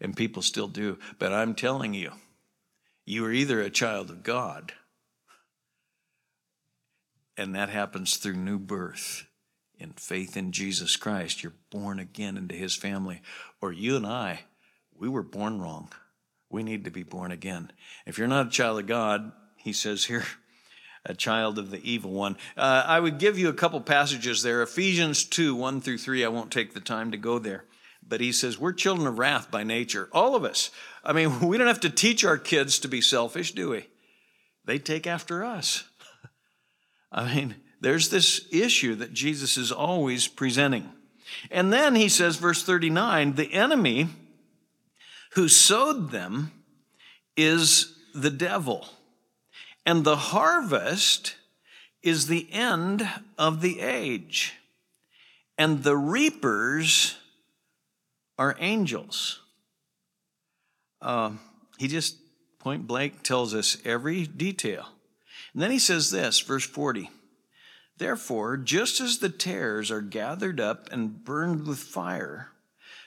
And 0.00 0.16
people 0.16 0.42
still 0.42 0.68
do. 0.68 0.98
But 1.18 1.32
I'm 1.32 1.54
telling 1.54 1.94
you, 1.94 2.12
you 3.06 3.24
are 3.24 3.32
either 3.32 3.60
a 3.60 3.70
child 3.70 4.10
of 4.10 4.22
God, 4.22 4.72
and 7.36 7.54
that 7.54 7.68
happens 7.68 8.16
through 8.16 8.34
new 8.34 8.58
birth 8.58 9.26
in 9.78 9.92
faith 9.92 10.36
in 10.36 10.52
Jesus 10.52 10.96
Christ. 10.96 11.42
You're 11.42 11.52
born 11.70 12.00
again 12.00 12.36
into 12.36 12.54
his 12.54 12.74
family. 12.74 13.22
Or 13.60 13.72
you 13.72 13.96
and 13.96 14.06
I, 14.06 14.40
we 14.98 15.08
were 15.08 15.22
born 15.22 15.60
wrong. 15.60 15.90
We 16.50 16.62
need 16.62 16.84
to 16.84 16.90
be 16.90 17.02
born 17.02 17.30
again. 17.30 17.70
If 18.06 18.18
you're 18.18 18.28
not 18.28 18.48
a 18.48 18.50
child 18.50 18.80
of 18.80 18.86
God, 18.86 19.32
he 19.56 19.72
says 19.72 20.06
here, 20.06 20.24
a 21.04 21.14
child 21.14 21.58
of 21.58 21.70
the 21.70 21.88
evil 21.88 22.12
one. 22.12 22.36
Uh, 22.56 22.84
I 22.86 23.00
would 23.00 23.18
give 23.18 23.38
you 23.38 23.48
a 23.48 23.54
couple 23.54 23.80
passages 23.80 24.42
there. 24.42 24.62
Ephesians 24.62 25.24
2, 25.24 25.54
1 25.54 25.80
through 25.80 25.98
3. 25.98 26.24
I 26.24 26.28
won't 26.28 26.50
take 26.50 26.74
the 26.74 26.80
time 26.80 27.12
to 27.12 27.16
go 27.16 27.38
there. 27.38 27.64
But 28.08 28.20
he 28.20 28.32
says, 28.32 28.58
We're 28.58 28.72
children 28.72 29.06
of 29.06 29.18
wrath 29.18 29.50
by 29.50 29.64
nature. 29.64 30.08
All 30.12 30.36
of 30.36 30.44
us. 30.44 30.70
I 31.04 31.12
mean, 31.12 31.40
we 31.46 31.58
don't 31.58 31.66
have 31.66 31.80
to 31.80 31.90
teach 31.90 32.24
our 32.24 32.38
kids 32.38 32.78
to 32.80 32.88
be 32.88 33.00
selfish, 33.00 33.52
do 33.52 33.70
we? 33.70 33.86
They 34.64 34.78
take 34.78 35.06
after 35.06 35.44
us. 35.44 35.84
I 37.12 37.34
mean, 37.34 37.56
there's 37.80 38.08
this 38.08 38.46
issue 38.50 38.94
that 38.96 39.12
Jesus 39.12 39.56
is 39.56 39.70
always 39.70 40.28
presenting. 40.28 40.90
And 41.50 41.72
then 41.72 41.94
he 41.94 42.08
says, 42.08 42.36
verse 42.36 42.62
39 42.62 43.34
the 43.34 43.52
enemy 43.52 44.08
who 45.32 45.48
sowed 45.48 46.10
them 46.10 46.52
is 47.36 47.94
the 48.14 48.30
devil. 48.30 48.88
And 49.84 50.02
the 50.02 50.16
harvest 50.16 51.36
is 52.02 52.26
the 52.26 52.48
end 52.52 53.08
of 53.38 53.60
the 53.60 53.80
age. 53.80 54.54
And 55.58 55.82
the 55.82 55.96
reapers 55.96 57.16
are 58.38 58.56
angels. 58.58 59.40
Uh, 61.00 61.32
he 61.78 61.88
just 61.88 62.16
point 62.58 62.86
blank 62.86 63.22
tells 63.22 63.54
us 63.54 63.76
every 63.84 64.26
detail. 64.26 64.86
And 65.52 65.62
then 65.62 65.70
he 65.70 65.78
says 65.78 66.10
this, 66.10 66.40
verse 66.40 66.64
40 66.64 67.10
Therefore, 67.98 68.56
just 68.56 69.00
as 69.00 69.18
the 69.18 69.30
tares 69.30 69.90
are 69.90 70.02
gathered 70.02 70.60
up 70.60 70.92
and 70.92 71.24
burned 71.24 71.66
with 71.66 71.78
fire, 71.78 72.50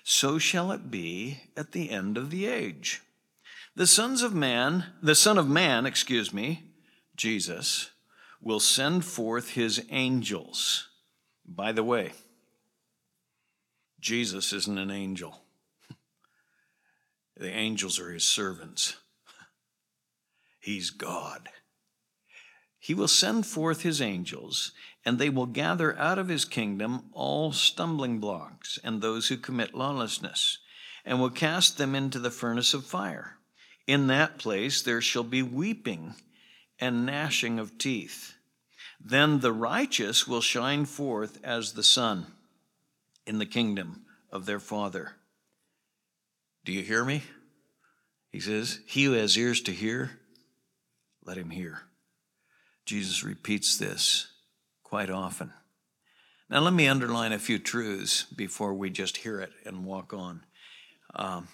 so 0.03 0.39
shall 0.39 0.71
it 0.71 0.89
be 0.89 1.41
at 1.55 1.73
the 1.73 1.91
end 1.91 2.17
of 2.17 2.31
the 2.31 2.47
age. 2.47 3.01
The 3.75 3.85
sons 3.85 4.23
of 4.23 4.33
man, 4.33 4.85
the 5.01 5.13
Son 5.13 5.37
of 5.37 5.47
Man, 5.47 5.85
excuse 5.85 6.33
me, 6.33 6.63
Jesus, 7.15 7.91
will 8.41 8.59
send 8.59 9.05
forth 9.05 9.51
his 9.51 9.85
angels. 9.91 10.87
By 11.45 11.71
the 11.71 11.83
way, 11.83 12.13
Jesus 13.99 14.53
isn't 14.53 14.77
an 14.77 14.91
angel. 14.91 15.41
The 17.35 17.49
angels 17.49 17.99
are 17.99 18.11
his 18.11 18.25
servants. 18.25 18.97
He's 20.59 20.89
God. 20.89 21.49
He 22.79 22.93
will 22.93 23.07
send 23.07 23.45
forth 23.45 23.81
his 23.81 24.01
angels, 24.01 24.71
and 25.05 25.19
they 25.19 25.29
will 25.29 25.45
gather 25.45 25.97
out 25.97 26.17
of 26.17 26.27
his 26.27 26.45
kingdom 26.45 27.09
all 27.13 27.51
stumbling 27.51 28.19
blocks 28.19 28.79
and 28.83 29.01
those 29.01 29.27
who 29.27 29.37
commit 29.37 29.73
lawlessness, 29.73 30.59
and 31.05 31.19
will 31.19 31.29
cast 31.29 31.77
them 31.77 31.95
into 31.95 32.19
the 32.19 32.31
furnace 32.31 32.73
of 32.73 32.85
fire. 32.85 33.37
In 33.87 34.07
that 34.07 34.37
place 34.37 34.81
there 34.81 35.01
shall 35.01 35.23
be 35.23 35.41
weeping 35.41 36.15
and 36.79 37.05
gnashing 37.05 37.59
of 37.59 37.77
teeth. 37.77 38.35
Then 38.99 39.39
the 39.39 39.53
righteous 39.53 40.27
will 40.27 40.41
shine 40.41 40.85
forth 40.85 41.39
as 41.43 41.73
the 41.73 41.83
sun 41.83 42.27
in 43.29 43.37
the 43.37 43.45
kingdom 43.45 44.01
of 44.31 44.47
their 44.47 44.59
Father. 44.59 45.11
Do 46.65 46.71
you 46.71 46.81
hear 46.81 47.05
me? 47.05 47.21
He 48.31 48.39
says, 48.39 48.79
He 48.87 49.03
who 49.03 49.11
has 49.11 49.37
ears 49.37 49.61
to 49.61 49.71
hear, 49.71 50.19
let 51.23 51.37
him 51.37 51.51
hear. 51.51 51.83
Jesus 52.87 53.23
repeats 53.23 53.77
this 53.77 54.31
quite 54.81 55.11
often. 55.11 55.53
Now, 56.49 56.61
let 56.61 56.73
me 56.73 56.87
underline 56.87 57.31
a 57.31 57.37
few 57.37 57.59
truths 57.59 58.23
before 58.23 58.73
we 58.73 58.89
just 58.89 59.17
hear 59.17 59.39
it 59.39 59.51
and 59.63 59.85
walk 59.85 60.11
on. 60.11 60.43
Um, 61.13 61.49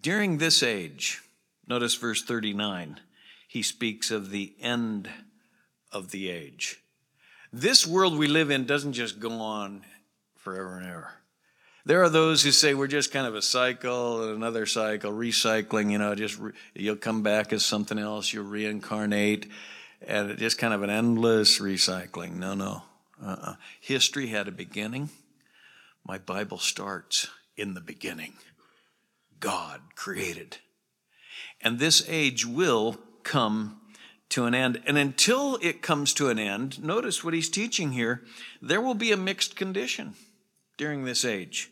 during 0.00 0.38
this 0.38 0.62
age, 0.62 1.20
notice 1.66 1.96
verse 1.96 2.22
39, 2.22 2.98
he 3.46 3.62
speaks 3.62 4.10
of 4.10 4.30
the 4.30 4.54
end 4.58 5.10
of 5.92 6.12
the 6.12 6.30
age. 6.30 6.78
This 7.52 7.86
world 7.86 8.16
we 8.16 8.26
live 8.26 8.50
in 8.50 8.64
doesn't 8.64 8.94
just 8.94 9.20
go 9.20 9.32
on 9.32 9.84
forever 10.48 10.78
and 10.78 10.86
ever. 10.86 11.10
There 11.84 12.02
are 12.02 12.08
those 12.08 12.42
who 12.42 12.52
say 12.52 12.72
we're 12.72 12.86
just 12.86 13.12
kind 13.12 13.26
of 13.26 13.34
a 13.34 13.42
cycle 13.42 14.24
and 14.24 14.36
another 14.36 14.64
cycle, 14.64 15.12
recycling, 15.12 15.90
you 15.92 15.98
know, 15.98 16.14
just 16.14 16.38
re- 16.38 16.52
you'll 16.74 16.96
come 16.96 17.22
back 17.22 17.52
as 17.52 17.64
something 17.64 17.98
else, 17.98 18.32
you'll 18.32 18.44
reincarnate, 18.44 19.46
and 20.06 20.30
it's 20.30 20.40
just 20.40 20.58
kind 20.58 20.72
of 20.72 20.82
an 20.82 20.88
endless 20.88 21.58
recycling. 21.58 22.36
No, 22.36 22.54
no. 22.54 22.82
Uh-uh. 23.22 23.56
History 23.80 24.28
had 24.28 24.48
a 24.48 24.52
beginning. 24.52 25.10
My 26.06 26.16
Bible 26.16 26.58
starts 26.58 27.28
in 27.56 27.74
the 27.74 27.80
beginning. 27.82 28.34
God 29.40 29.80
created. 29.96 30.58
And 31.60 31.78
this 31.78 32.08
age 32.08 32.46
will 32.46 32.96
come 33.22 33.80
to 34.30 34.44
an 34.44 34.54
end. 34.54 34.80
And 34.86 34.96
until 34.96 35.58
it 35.60 35.82
comes 35.82 36.14
to 36.14 36.28
an 36.28 36.38
end, 36.38 36.82
notice 36.82 37.22
what 37.22 37.34
he's 37.34 37.50
teaching 37.50 37.92
here 37.92 38.22
there 38.62 38.80
will 38.80 38.94
be 38.94 39.12
a 39.12 39.16
mixed 39.16 39.54
condition 39.54 40.14
during 40.78 41.04
this 41.04 41.24
age. 41.24 41.70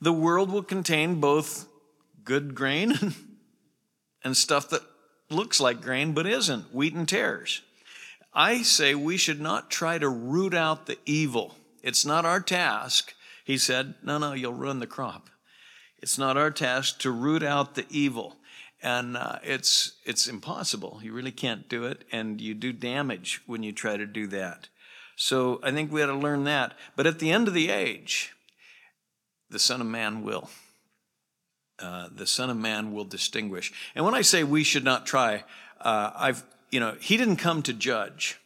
The 0.00 0.12
world 0.12 0.52
will 0.52 0.62
contain 0.62 1.20
both 1.20 1.66
good 2.22 2.54
grain 2.54 2.94
and 4.24 4.36
stuff 4.36 4.68
that 4.70 4.82
looks 5.30 5.58
like 5.58 5.80
grain 5.82 6.12
but 6.12 6.26
isn't 6.26 6.72
wheat 6.72 6.94
and 6.94 7.08
tares. 7.08 7.62
I 8.32 8.62
say 8.62 8.94
we 8.94 9.16
should 9.16 9.40
not 9.40 9.70
try 9.70 9.98
to 9.98 10.08
root 10.08 10.54
out 10.54 10.86
the 10.86 10.98
evil. 11.06 11.56
It's 11.82 12.04
not 12.04 12.26
our 12.26 12.40
task. 12.40 13.14
He 13.44 13.56
said, 13.56 13.94
No, 14.02 14.18
no, 14.18 14.34
you'll 14.34 14.52
ruin 14.52 14.78
the 14.78 14.86
crop. 14.86 15.30
It's 15.98 16.18
not 16.18 16.36
our 16.36 16.50
task 16.50 17.00
to 17.00 17.10
root 17.10 17.42
out 17.42 17.74
the 17.74 17.86
evil. 17.88 18.36
And 18.82 19.16
uh, 19.16 19.38
it's, 19.42 19.92
it's 20.04 20.28
impossible. 20.28 21.00
You 21.02 21.12
really 21.14 21.32
can't 21.32 21.68
do 21.68 21.84
it, 21.84 22.04
and 22.12 22.40
you 22.40 22.52
do 22.52 22.72
damage 22.72 23.40
when 23.46 23.62
you 23.62 23.72
try 23.72 23.96
to 23.96 24.06
do 24.06 24.26
that. 24.28 24.68
So 25.16 25.60
I 25.62 25.72
think 25.72 25.90
we 25.90 26.00
had 26.00 26.06
to 26.06 26.14
learn 26.14 26.44
that. 26.44 26.74
But 26.94 27.06
at 27.06 27.18
the 27.18 27.32
end 27.32 27.48
of 27.48 27.54
the 27.54 27.70
age, 27.70 28.34
the 29.50 29.58
Son 29.58 29.80
of 29.80 29.86
Man 29.86 30.22
will. 30.22 30.50
Uh, 31.78 32.08
the 32.14 32.26
Son 32.26 32.50
of 32.50 32.56
Man 32.56 32.92
will 32.92 33.04
distinguish. 33.04 33.72
And 33.94 34.04
when 34.04 34.14
I 34.14 34.22
say 34.22 34.44
we 34.44 34.62
should 34.62 34.84
not 34.84 35.06
try, 35.06 35.44
uh, 35.80 36.10
I've, 36.14 36.44
you 36.70 36.80
know, 36.80 36.96
he 37.00 37.16
didn't 37.16 37.36
come 37.36 37.62
to 37.62 37.72
judge, 37.72 38.38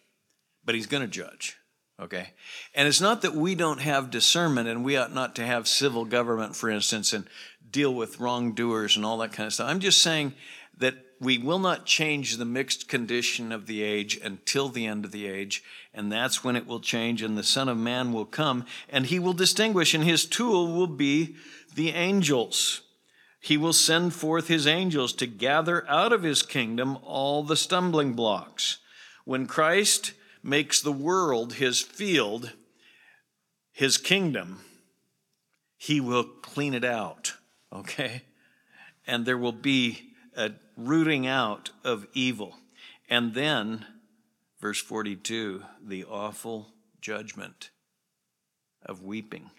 but 0.64 0.74
he's 0.74 0.87
going 0.87 1.02
to 1.02 1.09
judge. 1.09 1.56
Okay? 2.00 2.30
And 2.74 2.88
it's 2.88 3.00
not 3.00 3.22
that 3.22 3.35
we 3.35 3.54
don't 3.54 3.80
have 3.80 4.11
discernment 4.11 4.68
and 4.68 4.85
we 4.85 4.96
ought 4.96 5.14
not 5.14 5.37
to 5.37 5.46
have 5.46 5.68
civil 5.68 6.04
government, 6.04 6.56
for 6.56 6.70
instance, 6.70 7.12
and 7.12 7.26
deal 7.70 7.94
with 7.94 8.20
wrongdoers 8.20 8.96
and 8.96 9.04
all 9.04 9.18
that 9.18 9.33
kind 9.33 9.46
of 9.46 9.52
stuff. 9.52 9.68
I'm 9.68 9.80
just 9.80 10.02
saying 10.02 10.35
that 10.78 10.94
we 11.20 11.37
will 11.37 11.59
not 11.59 11.85
change 11.85 12.37
the 12.37 12.46
mixed 12.46 12.88
condition 12.88 13.52
of 13.52 13.66
the 13.66 13.83
age 13.83 14.18
until 14.22 14.70
the 14.70 14.87
end 14.87 15.04
of 15.04 15.12
the 15.12 15.26
age, 15.26 15.62
and 15.92 16.11
that's 16.11 16.42
when 16.42 16.56
it 16.56 16.66
will 16.66 16.80
change, 16.80 17.22
and 17.22 17.37
the 17.37 17.42
Son 17.42 17.68
of 17.68 17.76
Man 17.76 18.12
will 18.12 18.24
come, 18.24 18.64
and 18.88 19.06
he 19.06 19.18
will 19.18 19.35
distinguish, 19.35 19.92
and 19.92 20.02
his 20.02 20.24
tool 20.24 20.72
will 20.72 20.87
be 20.87 21.37
the 21.74 21.90
angels. 21.90 22.80
He 23.38 23.59
will 23.59 23.74
send 23.74 24.14
forth 24.14 24.48
his 24.48 24.66
angels 24.66 25.12
to 25.14 25.26
gather 25.26 25.87
out 25.88 26.12
of 26.12 26.22
his 26.22 26.42
kingdom 26.42 26.98
all 27.02 27.42
the 27.42 27.56
stumbling 27.56 28.14
blocks. 28.14 28.78
When 29.24 29.46
Christ 29.46 30.12
makes 30.42 30.80
the 30.80 30.92
world 30.92 31.54
his 31.54 31.80
field, 31.80 32.52
his 33.72 33.98
kingdom, 33.98 34.61
he 35.76 36.00
will 36.00 36.24
clean 36.24 36.72
it 36.72 36.85
out, 36.85 37.35
okay? 37.72 38.22
And 39.06 39.26
there 39.26 39.38
will 39.38 39.52
be 39.52 40.10
a 40.36 40.52
rooting 40.76 41.26
out 41.26 41.70
of 41.84 42.06
evil. 42.14 42.56
And 43.08 43.34
then, 43.34 43.86
verse 44.60 44.80
42, 44.80 45.62
the 45.84 46.04
awful 46.04 46.72
judgment 47.00 47.70
of 48.84 49.02
weeping 49.02 49.50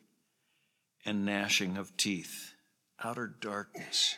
and 1.05 1.25
gnashing 1.25 1.77
of 1.77 1.95
teeth, 1.97 2.53
outer 3.03 3.27
darkness. 3.27 4.15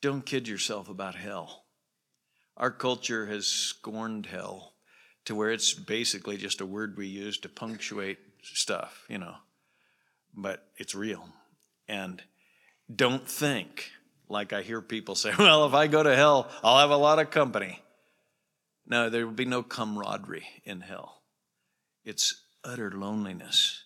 Don't 0.00 0.26
kid 0.26 0.48
yourself 0.48 0.88
about 0.88 1.14
hell. 1.14 1.64
Our 2.56 2.70
culture 2.70 3.26
has 3.26 3.46
scorned 3.46 4.26
hell 4.26 4.74
to 5.24 5.34
where 5.34 5.50
it's 5.50 5.72
basically 5.72 6.36
just 6.36 6.60
a 6.60 6.66
word 6.66 6.96
we 6.96 7.06
use 7.06 7.38
to 7.38 7.48
punctuate 7.48 8.18
stuff, 8.42 9.04
you 9.08 9.18
know. 9.18 9.36
But 10.34 10.66
it's 10.76 10.94
real. 10.94 11.28
And 11.88 12.22
don't 12.94 13.28
think, 13.28 13.90
like 14.32 14.52
I 14.52 14.62
hear 14.62 14.80
people 14.80 15.14
say, 15.14 15.32
well, 15.38 15.66
if 15.66 15.74
I 15.74 15.86
go 15.86 16.02
to 16.02 16.16
hell, 16.16 16.48
I'll 16.64 16.80
have 16.80 16.90
a 16.90 16.96
lot 16.96 17.20
of 17.20 17.30
company. 17.30 17.80
No, 18.86 19.08
there 19.08 19.26
will 19.26 19.34
be 19.34 19.44
no 19.44 19.62
camaraderie 19.62 20.48
in 20.64 20.80
hell. 20.80 21.22
It's 22.04 22.42
utter 22.64 22.90
loneliness, 22.90 23.84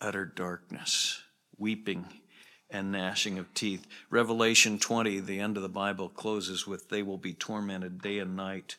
utter 0.00 0.24
darkness, 0.24 1.20
weeping 1.58 2.06
and 2.70 2.90
gnashing 2.90 3.38
of 3.38 3.52
teeth. 3.52 3.86
Revelation 4.10 4.78
20, 4.78 5.20
the 5.20 5.38
end 5.38 5.56
of 5.56 5.62
the 5.62 5.68
Bible, 5.68 6.08
closes 6.08 6.66
with, 6.66 6.88
They 6.88 7.02
will 7.02 7.18
be 7.18 7.34
tormented 7.34 8.00
day 8.00 8.18
and 8.18 8.36
night 8.36 8.76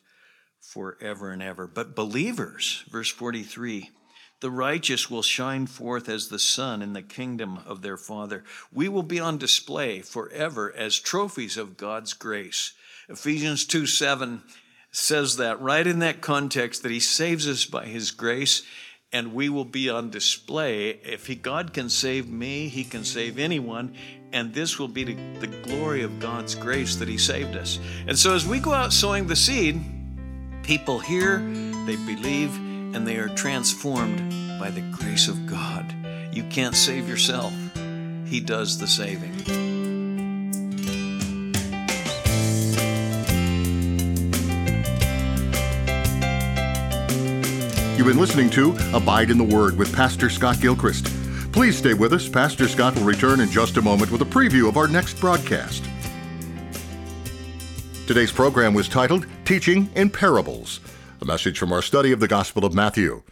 forever 0.60 1.30
and 1.30 1.42
ever. 1.42 1.66
But 1.68 1.94
believers, 1.94 2.84
verse 2.90 3.10
43, 3.10 3.90
the 4.40 4.50
righteous 4.50 5.10
will 5.10 5.22
shine 5.22 5.66
forth 5.66 6.08
as 6.08 6.28
the 6.28 6.38
sun 6.38 6.82
in 6.82 6.92
the 6.92 7.02
kingdom 7.02 7.58
of 7.66 7.82
their 7.82 7.96
Father. 7.96 8.44
We 8.72 8.88
will 8.88 9.02
be 9.02 9.18
on 9.18 9.38
display 9.38 10.00
forever 10.00 10.72
as 10.76 10.98
trophies 10.98 11.56
of 11.56 11.76
God's 11.76 12.12
grace. 12.12 12.72
Ephesians 13.08 13.64
2 13.64 13.86
7 13.86 14.42
says 14.90 15.36
that 15.36 15.60
right 15.60 15.86
in 15.86 16.00
that 16.00 16.20
context 16.20 16.82
that 16.82 16.90
He 16.90 17.00
saves 17.00 17.48
us 17.48 17.64
by 17.64 17.86
His 17.86 18.10
grace, 18.10 18.62
and 19.12 19.32
we 19.32 19.48
will 19.48 19.64
be 19.64 19.88
on 19.88 20.10
display. 20.10 20.90
If 20.90 21.26
he, 21.26 21.34
God 21.34 21.72
can 21.72 21.88
save 21.88 22.28
me, 22.28 22.68
He 22.68 22.84
can 22.84 23.04
save 23.04 23.38
anyone, 23.38 23.94
and 24.32 24.52
this 24.52 24.78
will 24.78 24.88
be 24.88 25.04
the, 25.04 25.14
the 25.40 25.46
glory 25.46 26.02
of 26.02 26.18
God's 26.20 26.54
grace 26.54 26.96
that 26.96 27.08
He 27.08 27.18
saved 27.18 27.56
us. 27.56 27.78
And 28.06 28.18
so 28.18 28.34
as 28.34 28.46
we 28.46 28.58
go 28.58 28.74
out 28.74 28.92
sowing 28.92 29.26
the 29.26 29.36
seed, 29.36 29.80
people 30.62 30.98
hear, 30.98 31.38
they 31.86 31.96
believe, 31.96 32.65
and 32.96 33.06
they 33.06 33.18
are 33.18 33.28
transformed 33.28 34.18
by 34.58 34.70
the 34.70 34.80
grace 34.80 35.28
of 35.28 35.46
God. 35.46 35.94
You 36.32 36.42
can't 36.44 36.74
save 36.74 37.06
yourself, 37.06 37.52
He 38.24 38.40
does 38.40 38.78
the 38.78 38.86
saving. 38.86 39.34
You've 47.98 48.06
been 48.06 48.18
listening 48.18 48.48
to 48.50 48.74
Abide 48.94 49.30
in 49.30 49.36
the 49.36 49.44
Word 49.44 49.76
with 49.76 49.94
Pastor 49.94 50.30
Scott 50.30 50.58
Gilchrist. 50.62 51.04
Please 51.52 51.76
stay 51.76 51.92
with 51.92 52.14
us. 52.14 52.26
Pastor 52.26 52.66
Scott 52.66 52.94
will 52.94 53.04
return 53.04 53.40
in 53.40 53.50
just 53.50 53.76
a 53.76 53.82
moment 53.82 54.10
with 54.10 54.22
a 54.22 54.24
preview 54.24 54.70
of 54.70 54.78
our 54.78 54.88
next 54.88 55.20
broadcast. 55.20 55.84
Today's 58.06 58.32
program 58.32 58.72
was 58.72 58.88
titled 58.88 59.26
Teaching 59.44 59.90
in 59.94 60.08
Parables, 60.08 60.80
a 61.20 61.24
message 61.24 61.58
from 61.58 61.72
our 61.72 61.82
study 61.82 62.12
of 62.12 62.20
the 62.20 62.28
Gospel 62.28 62.64
of 62.64 62.74
Matthew. 62.74 63.22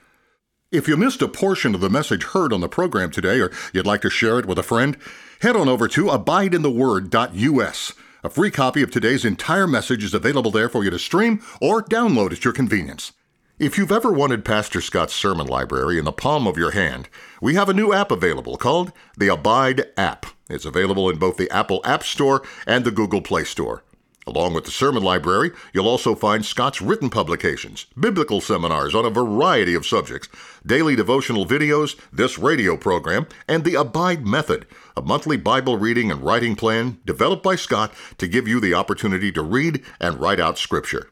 If 0.73 0.89
you 0.89 0.97
missed 0.97 1.23
a 1.23 1.29
portion 1.29 1.75
of 1.75 1.81
the 1.81 1.91
message 1.91 2.25
heard 2.25 2.53
on 2.53 2.61
the 2.61 2.69
program 2.69 3.11
today, 3.11 3.41
or 3.41 3.53
you'd 3.73 3.87
like 3.87 4.01
to 4.03 4.11
share 4.11 4.39
it 4.39 4.47
with 4.47 4.59
a 4.59 4.63
friend, 4.63 4.97
head 5.41 5.57
on 5.57 5.69
over 5.69 5.87
to 5.89 6.07
abideintheword.us. 6.07 7.93
A 8.25 8.31
free 8.31 8.51
copy 8.51 8.83
of 8.83 8.91
today's 8.91 9.25
entire 9.25 9.67
message 9.67 10.03
is 10.03 10.15
available 10.15 10.51
there 10.51 10.69
for 10.69 10.83
you 10.83 10.91
to 10.91 10.99
stream 10.99 11.43
or 11.61 11.83
download 11.83 12.33
at 12.33 12.45
your 12.45 12.55
convenience. 12.55 13.13
If 13.59 13.79
you've 13.79 13.93
ever 13.93 14.11
wanted 14.11 14.45
Pastor 14.45 14.81
Scott's 14.81 15.15
sermon 15.15 15.47
library 15.47 15.99
in 15.99 16.05
the 16.05 16.13
palm 16.13 16.49
of 16.49 16.57
your 16.57 16.73
hand, 16.73 17.09
we 17.41 17.55
have 17.55 17.69
a 17.69 17.75
new 17.75 17.93
app 17.93 18.11
available 18.11 18.57
called 18.57 18.93
the 19.17 19.29
Abide 19.29 19.85
app. 19.97 20.27
It's 20.49 20.65
available 20.65 21.09
in 21.09 21.19
both 21.19 21.37
the 21.37 21.51
Apple 21.51 21.81
App 21.85 22.03
Store 22.03 22.43
and 22.67 22.85
the 22.85 22.91
Google 22.91 23.21
Play 23.21 23.45
Store. 23.45 23.85
Along 24.27 24.55
with 24.55 24.65
the 24.65 24.71
sermon 24.71 25.03
library, 25.03 25.51
you'll 25.75 25.89
also 25.89 26.15
find 26.15 26.45
Scott's 26.45 26.81
written 26.81 27.11
publications, 27.11 27.87
biblical 27.99 28.41
seminars 28.41 28.95
on 28.95 29.05
a 29.05 29.11
variety 29.11 29.75
of 29.75 29.87
subjects, 29.87 30.29
daily 30.65 30.97
devotional 30.97 31.45
videos, 31.45 31.99
this 32.11 32.39
radio 32.39 32.77
program, 32.77 33.27
and 33.47 33.65
the 33.65 33.75
Abide 33.75 34.27
Method, 34.27 34.67
a 34.97 35.03
monthly 35.03 35.37
Bible 35.37 35.77
reading 35.77 36.11
and 36.11 36.23
writing 36.23 36.57
plan 36.57 36.99
developed 37.05 37.43
by 37.43 37.55
Scott 37.55 37.93
to 38.17 38.27
give 38.27 38.49
you 38.49 38.61
the 38.61 38.73
opportunity 38.73 39.31
to 39.31 39.43
read 39.43 39.83
and 40.01 40.19
write 40.19 40.41
out 40.41 40.57
Scripture. 40.57 41.11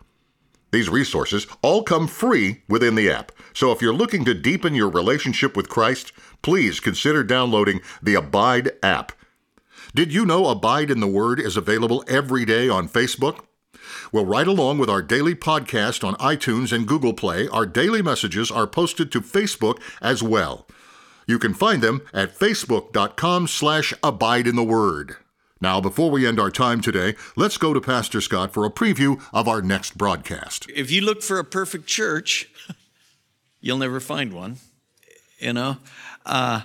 These 0.70 0.88
resources 0.88 1.46
all 1.60 1.82
come 1.82 2.08
free 2.08 2.62
within 2.66 2.94
the 2.94 3.10
app, 3.10 3.30
so 3.52 3.72
if 3.72 3.82
you're 3.82 3.92
looking 3.92 4.24
to 4.24 4.32
deepen 4.32 4.74
your 4.74 4.88
relationship 4.88 5.54
with 5.54 5.68
Christ, 5.68 6.12
please 6.40 6.80
consider 6.80 7.22
downloading 7.22 7.82
the 8.02 8.14
Abide 8.14 8.70
app. 8.82 9.12
Did 9.94 10.10
you 10.14 10.24
know 10.24 10.46
Abide 10.46 10.90
in 10.90 11.00
the 11.00 11.06
Word 11.06 11.38
is 11.38 11.54
available 11.54 12.02
every 12.08 12.46
day 12.46 12.66
on 12.66 12.88
Facebook? 12.88 13.44
Well, 14.10 14.24
right 14.24 14.46
along 14.46 14.78
with 14.78 14.88
our 14.88 15.02
daily 15.02 15.34
podcast 15.34 16.02
on 16.02 16.14
iTunes 16.14 16.72
and 16.72 16.88
Google 16.88 17.12
Play, 17.12 17.46
our 17.48 17.66
daily 17.66 18.00
messages 18.00 18.50
are 18.50 18.66
posted 18.66 19.12
to 19.12 19.20
Facebook 19.20 19.82
as 20.00 20.22
well. 20.22 20.66
You 21.26 21.38
can 21.38 21.52
find 21.52 21.82
them 21.82 22.00
at 22.14 22.34
facebook.com 22.34 23.48
slash 23.48 23.92
abide 24.02 24.46
in 24.46 24.56
the 24.56 24.64
word. 24.64 25.16
Now, 25.60 25.78
before 25.78 26.10
we 26.10 26.26
end 26.26 26.40
our 26.40 26.50
time 26.50 26.80
today, 26.80 27.14
let's 27.36 27.58
go 27.58 27.74
to 27.74 27.80
Pastor 27.80 28.22
Scott 28.22 28.54
for 28.54 28.64
a 28.64 28.70
preview 28.70 29.22
of 29.30 29.46
our 29.46 29.60
next 29.60 29.98
broadcast. 29.98 30.70
If 30.74 30.90
you 30.90 31.02
look 31.02 31.22
for 31.22 31.38
a 31.38 31.44
perfect 31.44 31.86
church, 31.86 32.50
you'll 33.60 33.76
never 33.76 34.00
find 34.00 34.32
one, 34.32 34.56
you 35.38 35.52
know? 35.52 35.76
Uh, 36.24 36.62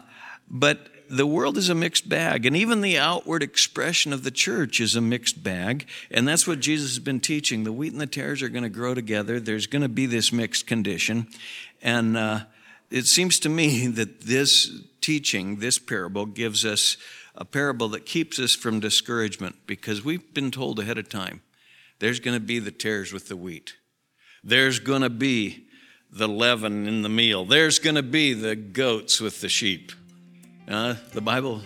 but 0.50 0.88
the 1.10 1.26
world 1.26 1.58
is 1.58 1.70
a 1.70 1.76
mixed 1.76 2.08
bag, 2.08 2.46
and 2.46 2.56
even 2.56 2.82
the 2.82 2.98
outward 2.98 3.44
expression 3.44 4.14
of 4.14 4.24
the 4.24 4.32
church 4.32 4.80
is 4.80 4.96
a 4.96 5.02
mixed 5.02 5.44
bag. 5.44 5.88
And 6.12 6.28
that's 6.28 6.48
what 6.48 6.60
Jesus 6.60 6.92
has 6.92 7.00
been 7.00 7.20
teaching. 7.20 7.64
The 7.64 7.72
wheat 7.72 7.92
and 7.92 8.02
the 8.02 8.08
tares 8.08 8.42
are 8.42 8.50
going 8.50 8.64
to 8.64 8.70
grow 8.70 8.94
together. 8.94 9.40
There's 9.40 9.68
going 9.68 9.82
to 9.82 9.90
be 9.90 10.06
this 10.06 10.32
mixed 10.32 10.68
condition. 10.68 11.28
And 11.82 12.18
uh, 12.18 12.42
it 12.90 13.06
seems 13.06 13.40
to 13.40 13.50
me 13.50 13.88
that 13.88 14.22
this 14.22 14.72
teaching, 15.02 15.58
this 15.58 15.80
parable, 15.80 16.26
gives 16.26 16.66
us 16.66 16.98
a 17.36 17.46
parable 17.46 17.90
that 17.90 18.06
keeps 18.06 18.40
us 18.40 18.56
from 18.56 18.80
discouragement 18.80 19.56
because 19.68 20.04
we've 20.04 20.34
been 20.34 20.52
told 20.52 20.80
ahead 20.80 20.98
of 20.98 21.08
time 21.08 21.42
there's 22.00 22.20
going 22.20 22.36
to 22.36 22.46
be 22.46 22.60
the 22.60 22.72
tares 22.72 23.14
with 23.14 23.28
the 23.28 23.38
wheat. 23.38 23.76
There's 24.44 24.80
going 24.80 25.02
to 25.02 25.10
be 25.10 25.68
the 26.12 26.28
leaven 26.28 26.88
in 26.88 27.02
the 27.02 27.10
meal. 27.10 27.46
There's 27.46 27.80
going 27.80 27.96
to 27.96 28.04
be 28.04 28.34
the 28.34 28.56
goats 28.56 29.20
with 29.20 29.42
the 29.42 29.50
sheep. 29.50 29.92
Uh, 30.68 30.96
the 31.14 31.22
Bible 31.22 31.62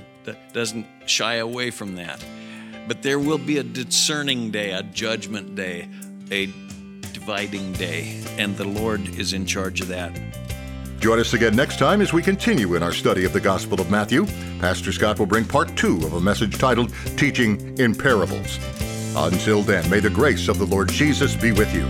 doesn't 0.53 0.85
shy 1.05 1.35
away 1.35 1.71
from 1.71 1.95
that. 1.95 2.23
But 2.87 3.01
there 3.01 3.19
will 3.19 3.37
be 3.37 3.57
a 3.57 3.63
discerning 3.63 4.51
day, 4.51 4.71
a 4.71 4.83
judgment 4.83 5.55
day, 5.55 5.87
a 6.31 6.47
dividing 7.13 7.73
day, 7.73 8.23
and 8.37 8.55
the 8.57 8.65
Lord 8.65 9.01
is 9.19 9.33
in 9.33 9.45
charge 9.45 9.81
of 9.81 9.87
that. 9.89 10.11
Join 10.99 11.19
us 11.19 11.33
again 11.33 11.55
next 11.55 11.79
time 11.79 12.01
as 12.01 12.13
we 12.13 12.21
continue 12.21 12.75
in 12.75 12.83
our 12.83 12.91
study 12.91 13.25
of 13.25 13.33
the 13.33 13.39
Gospel 13.39 13.81
of 13.81 13.89
Matthew. 13.89 14.25
Pastor 14.59 14.91
Scott 14.91 15.17
will 15.17 15.25
bring 15.25 15.45
part 15.45 15.75
two 15.75 15.97
of 15.97 16.13
a 16.13 16.21
message 16.21 16.57
titled 16.59 16.93
Teaching 17.17 17.77
in 17.79 17.95
Parables. 17.95 18.59
Until 19.15 19.61
then, 19.63 19.89
may 19.89 19.99
the 19.99 20.11
grace 20.11 20.47
of 20.47 20.59
the 20.59 20.65
Lord 20.65 20.89
Jesus 20.89 21.35
be 21.35 21.51
with 21.51 21.73
you. 21.73 21.87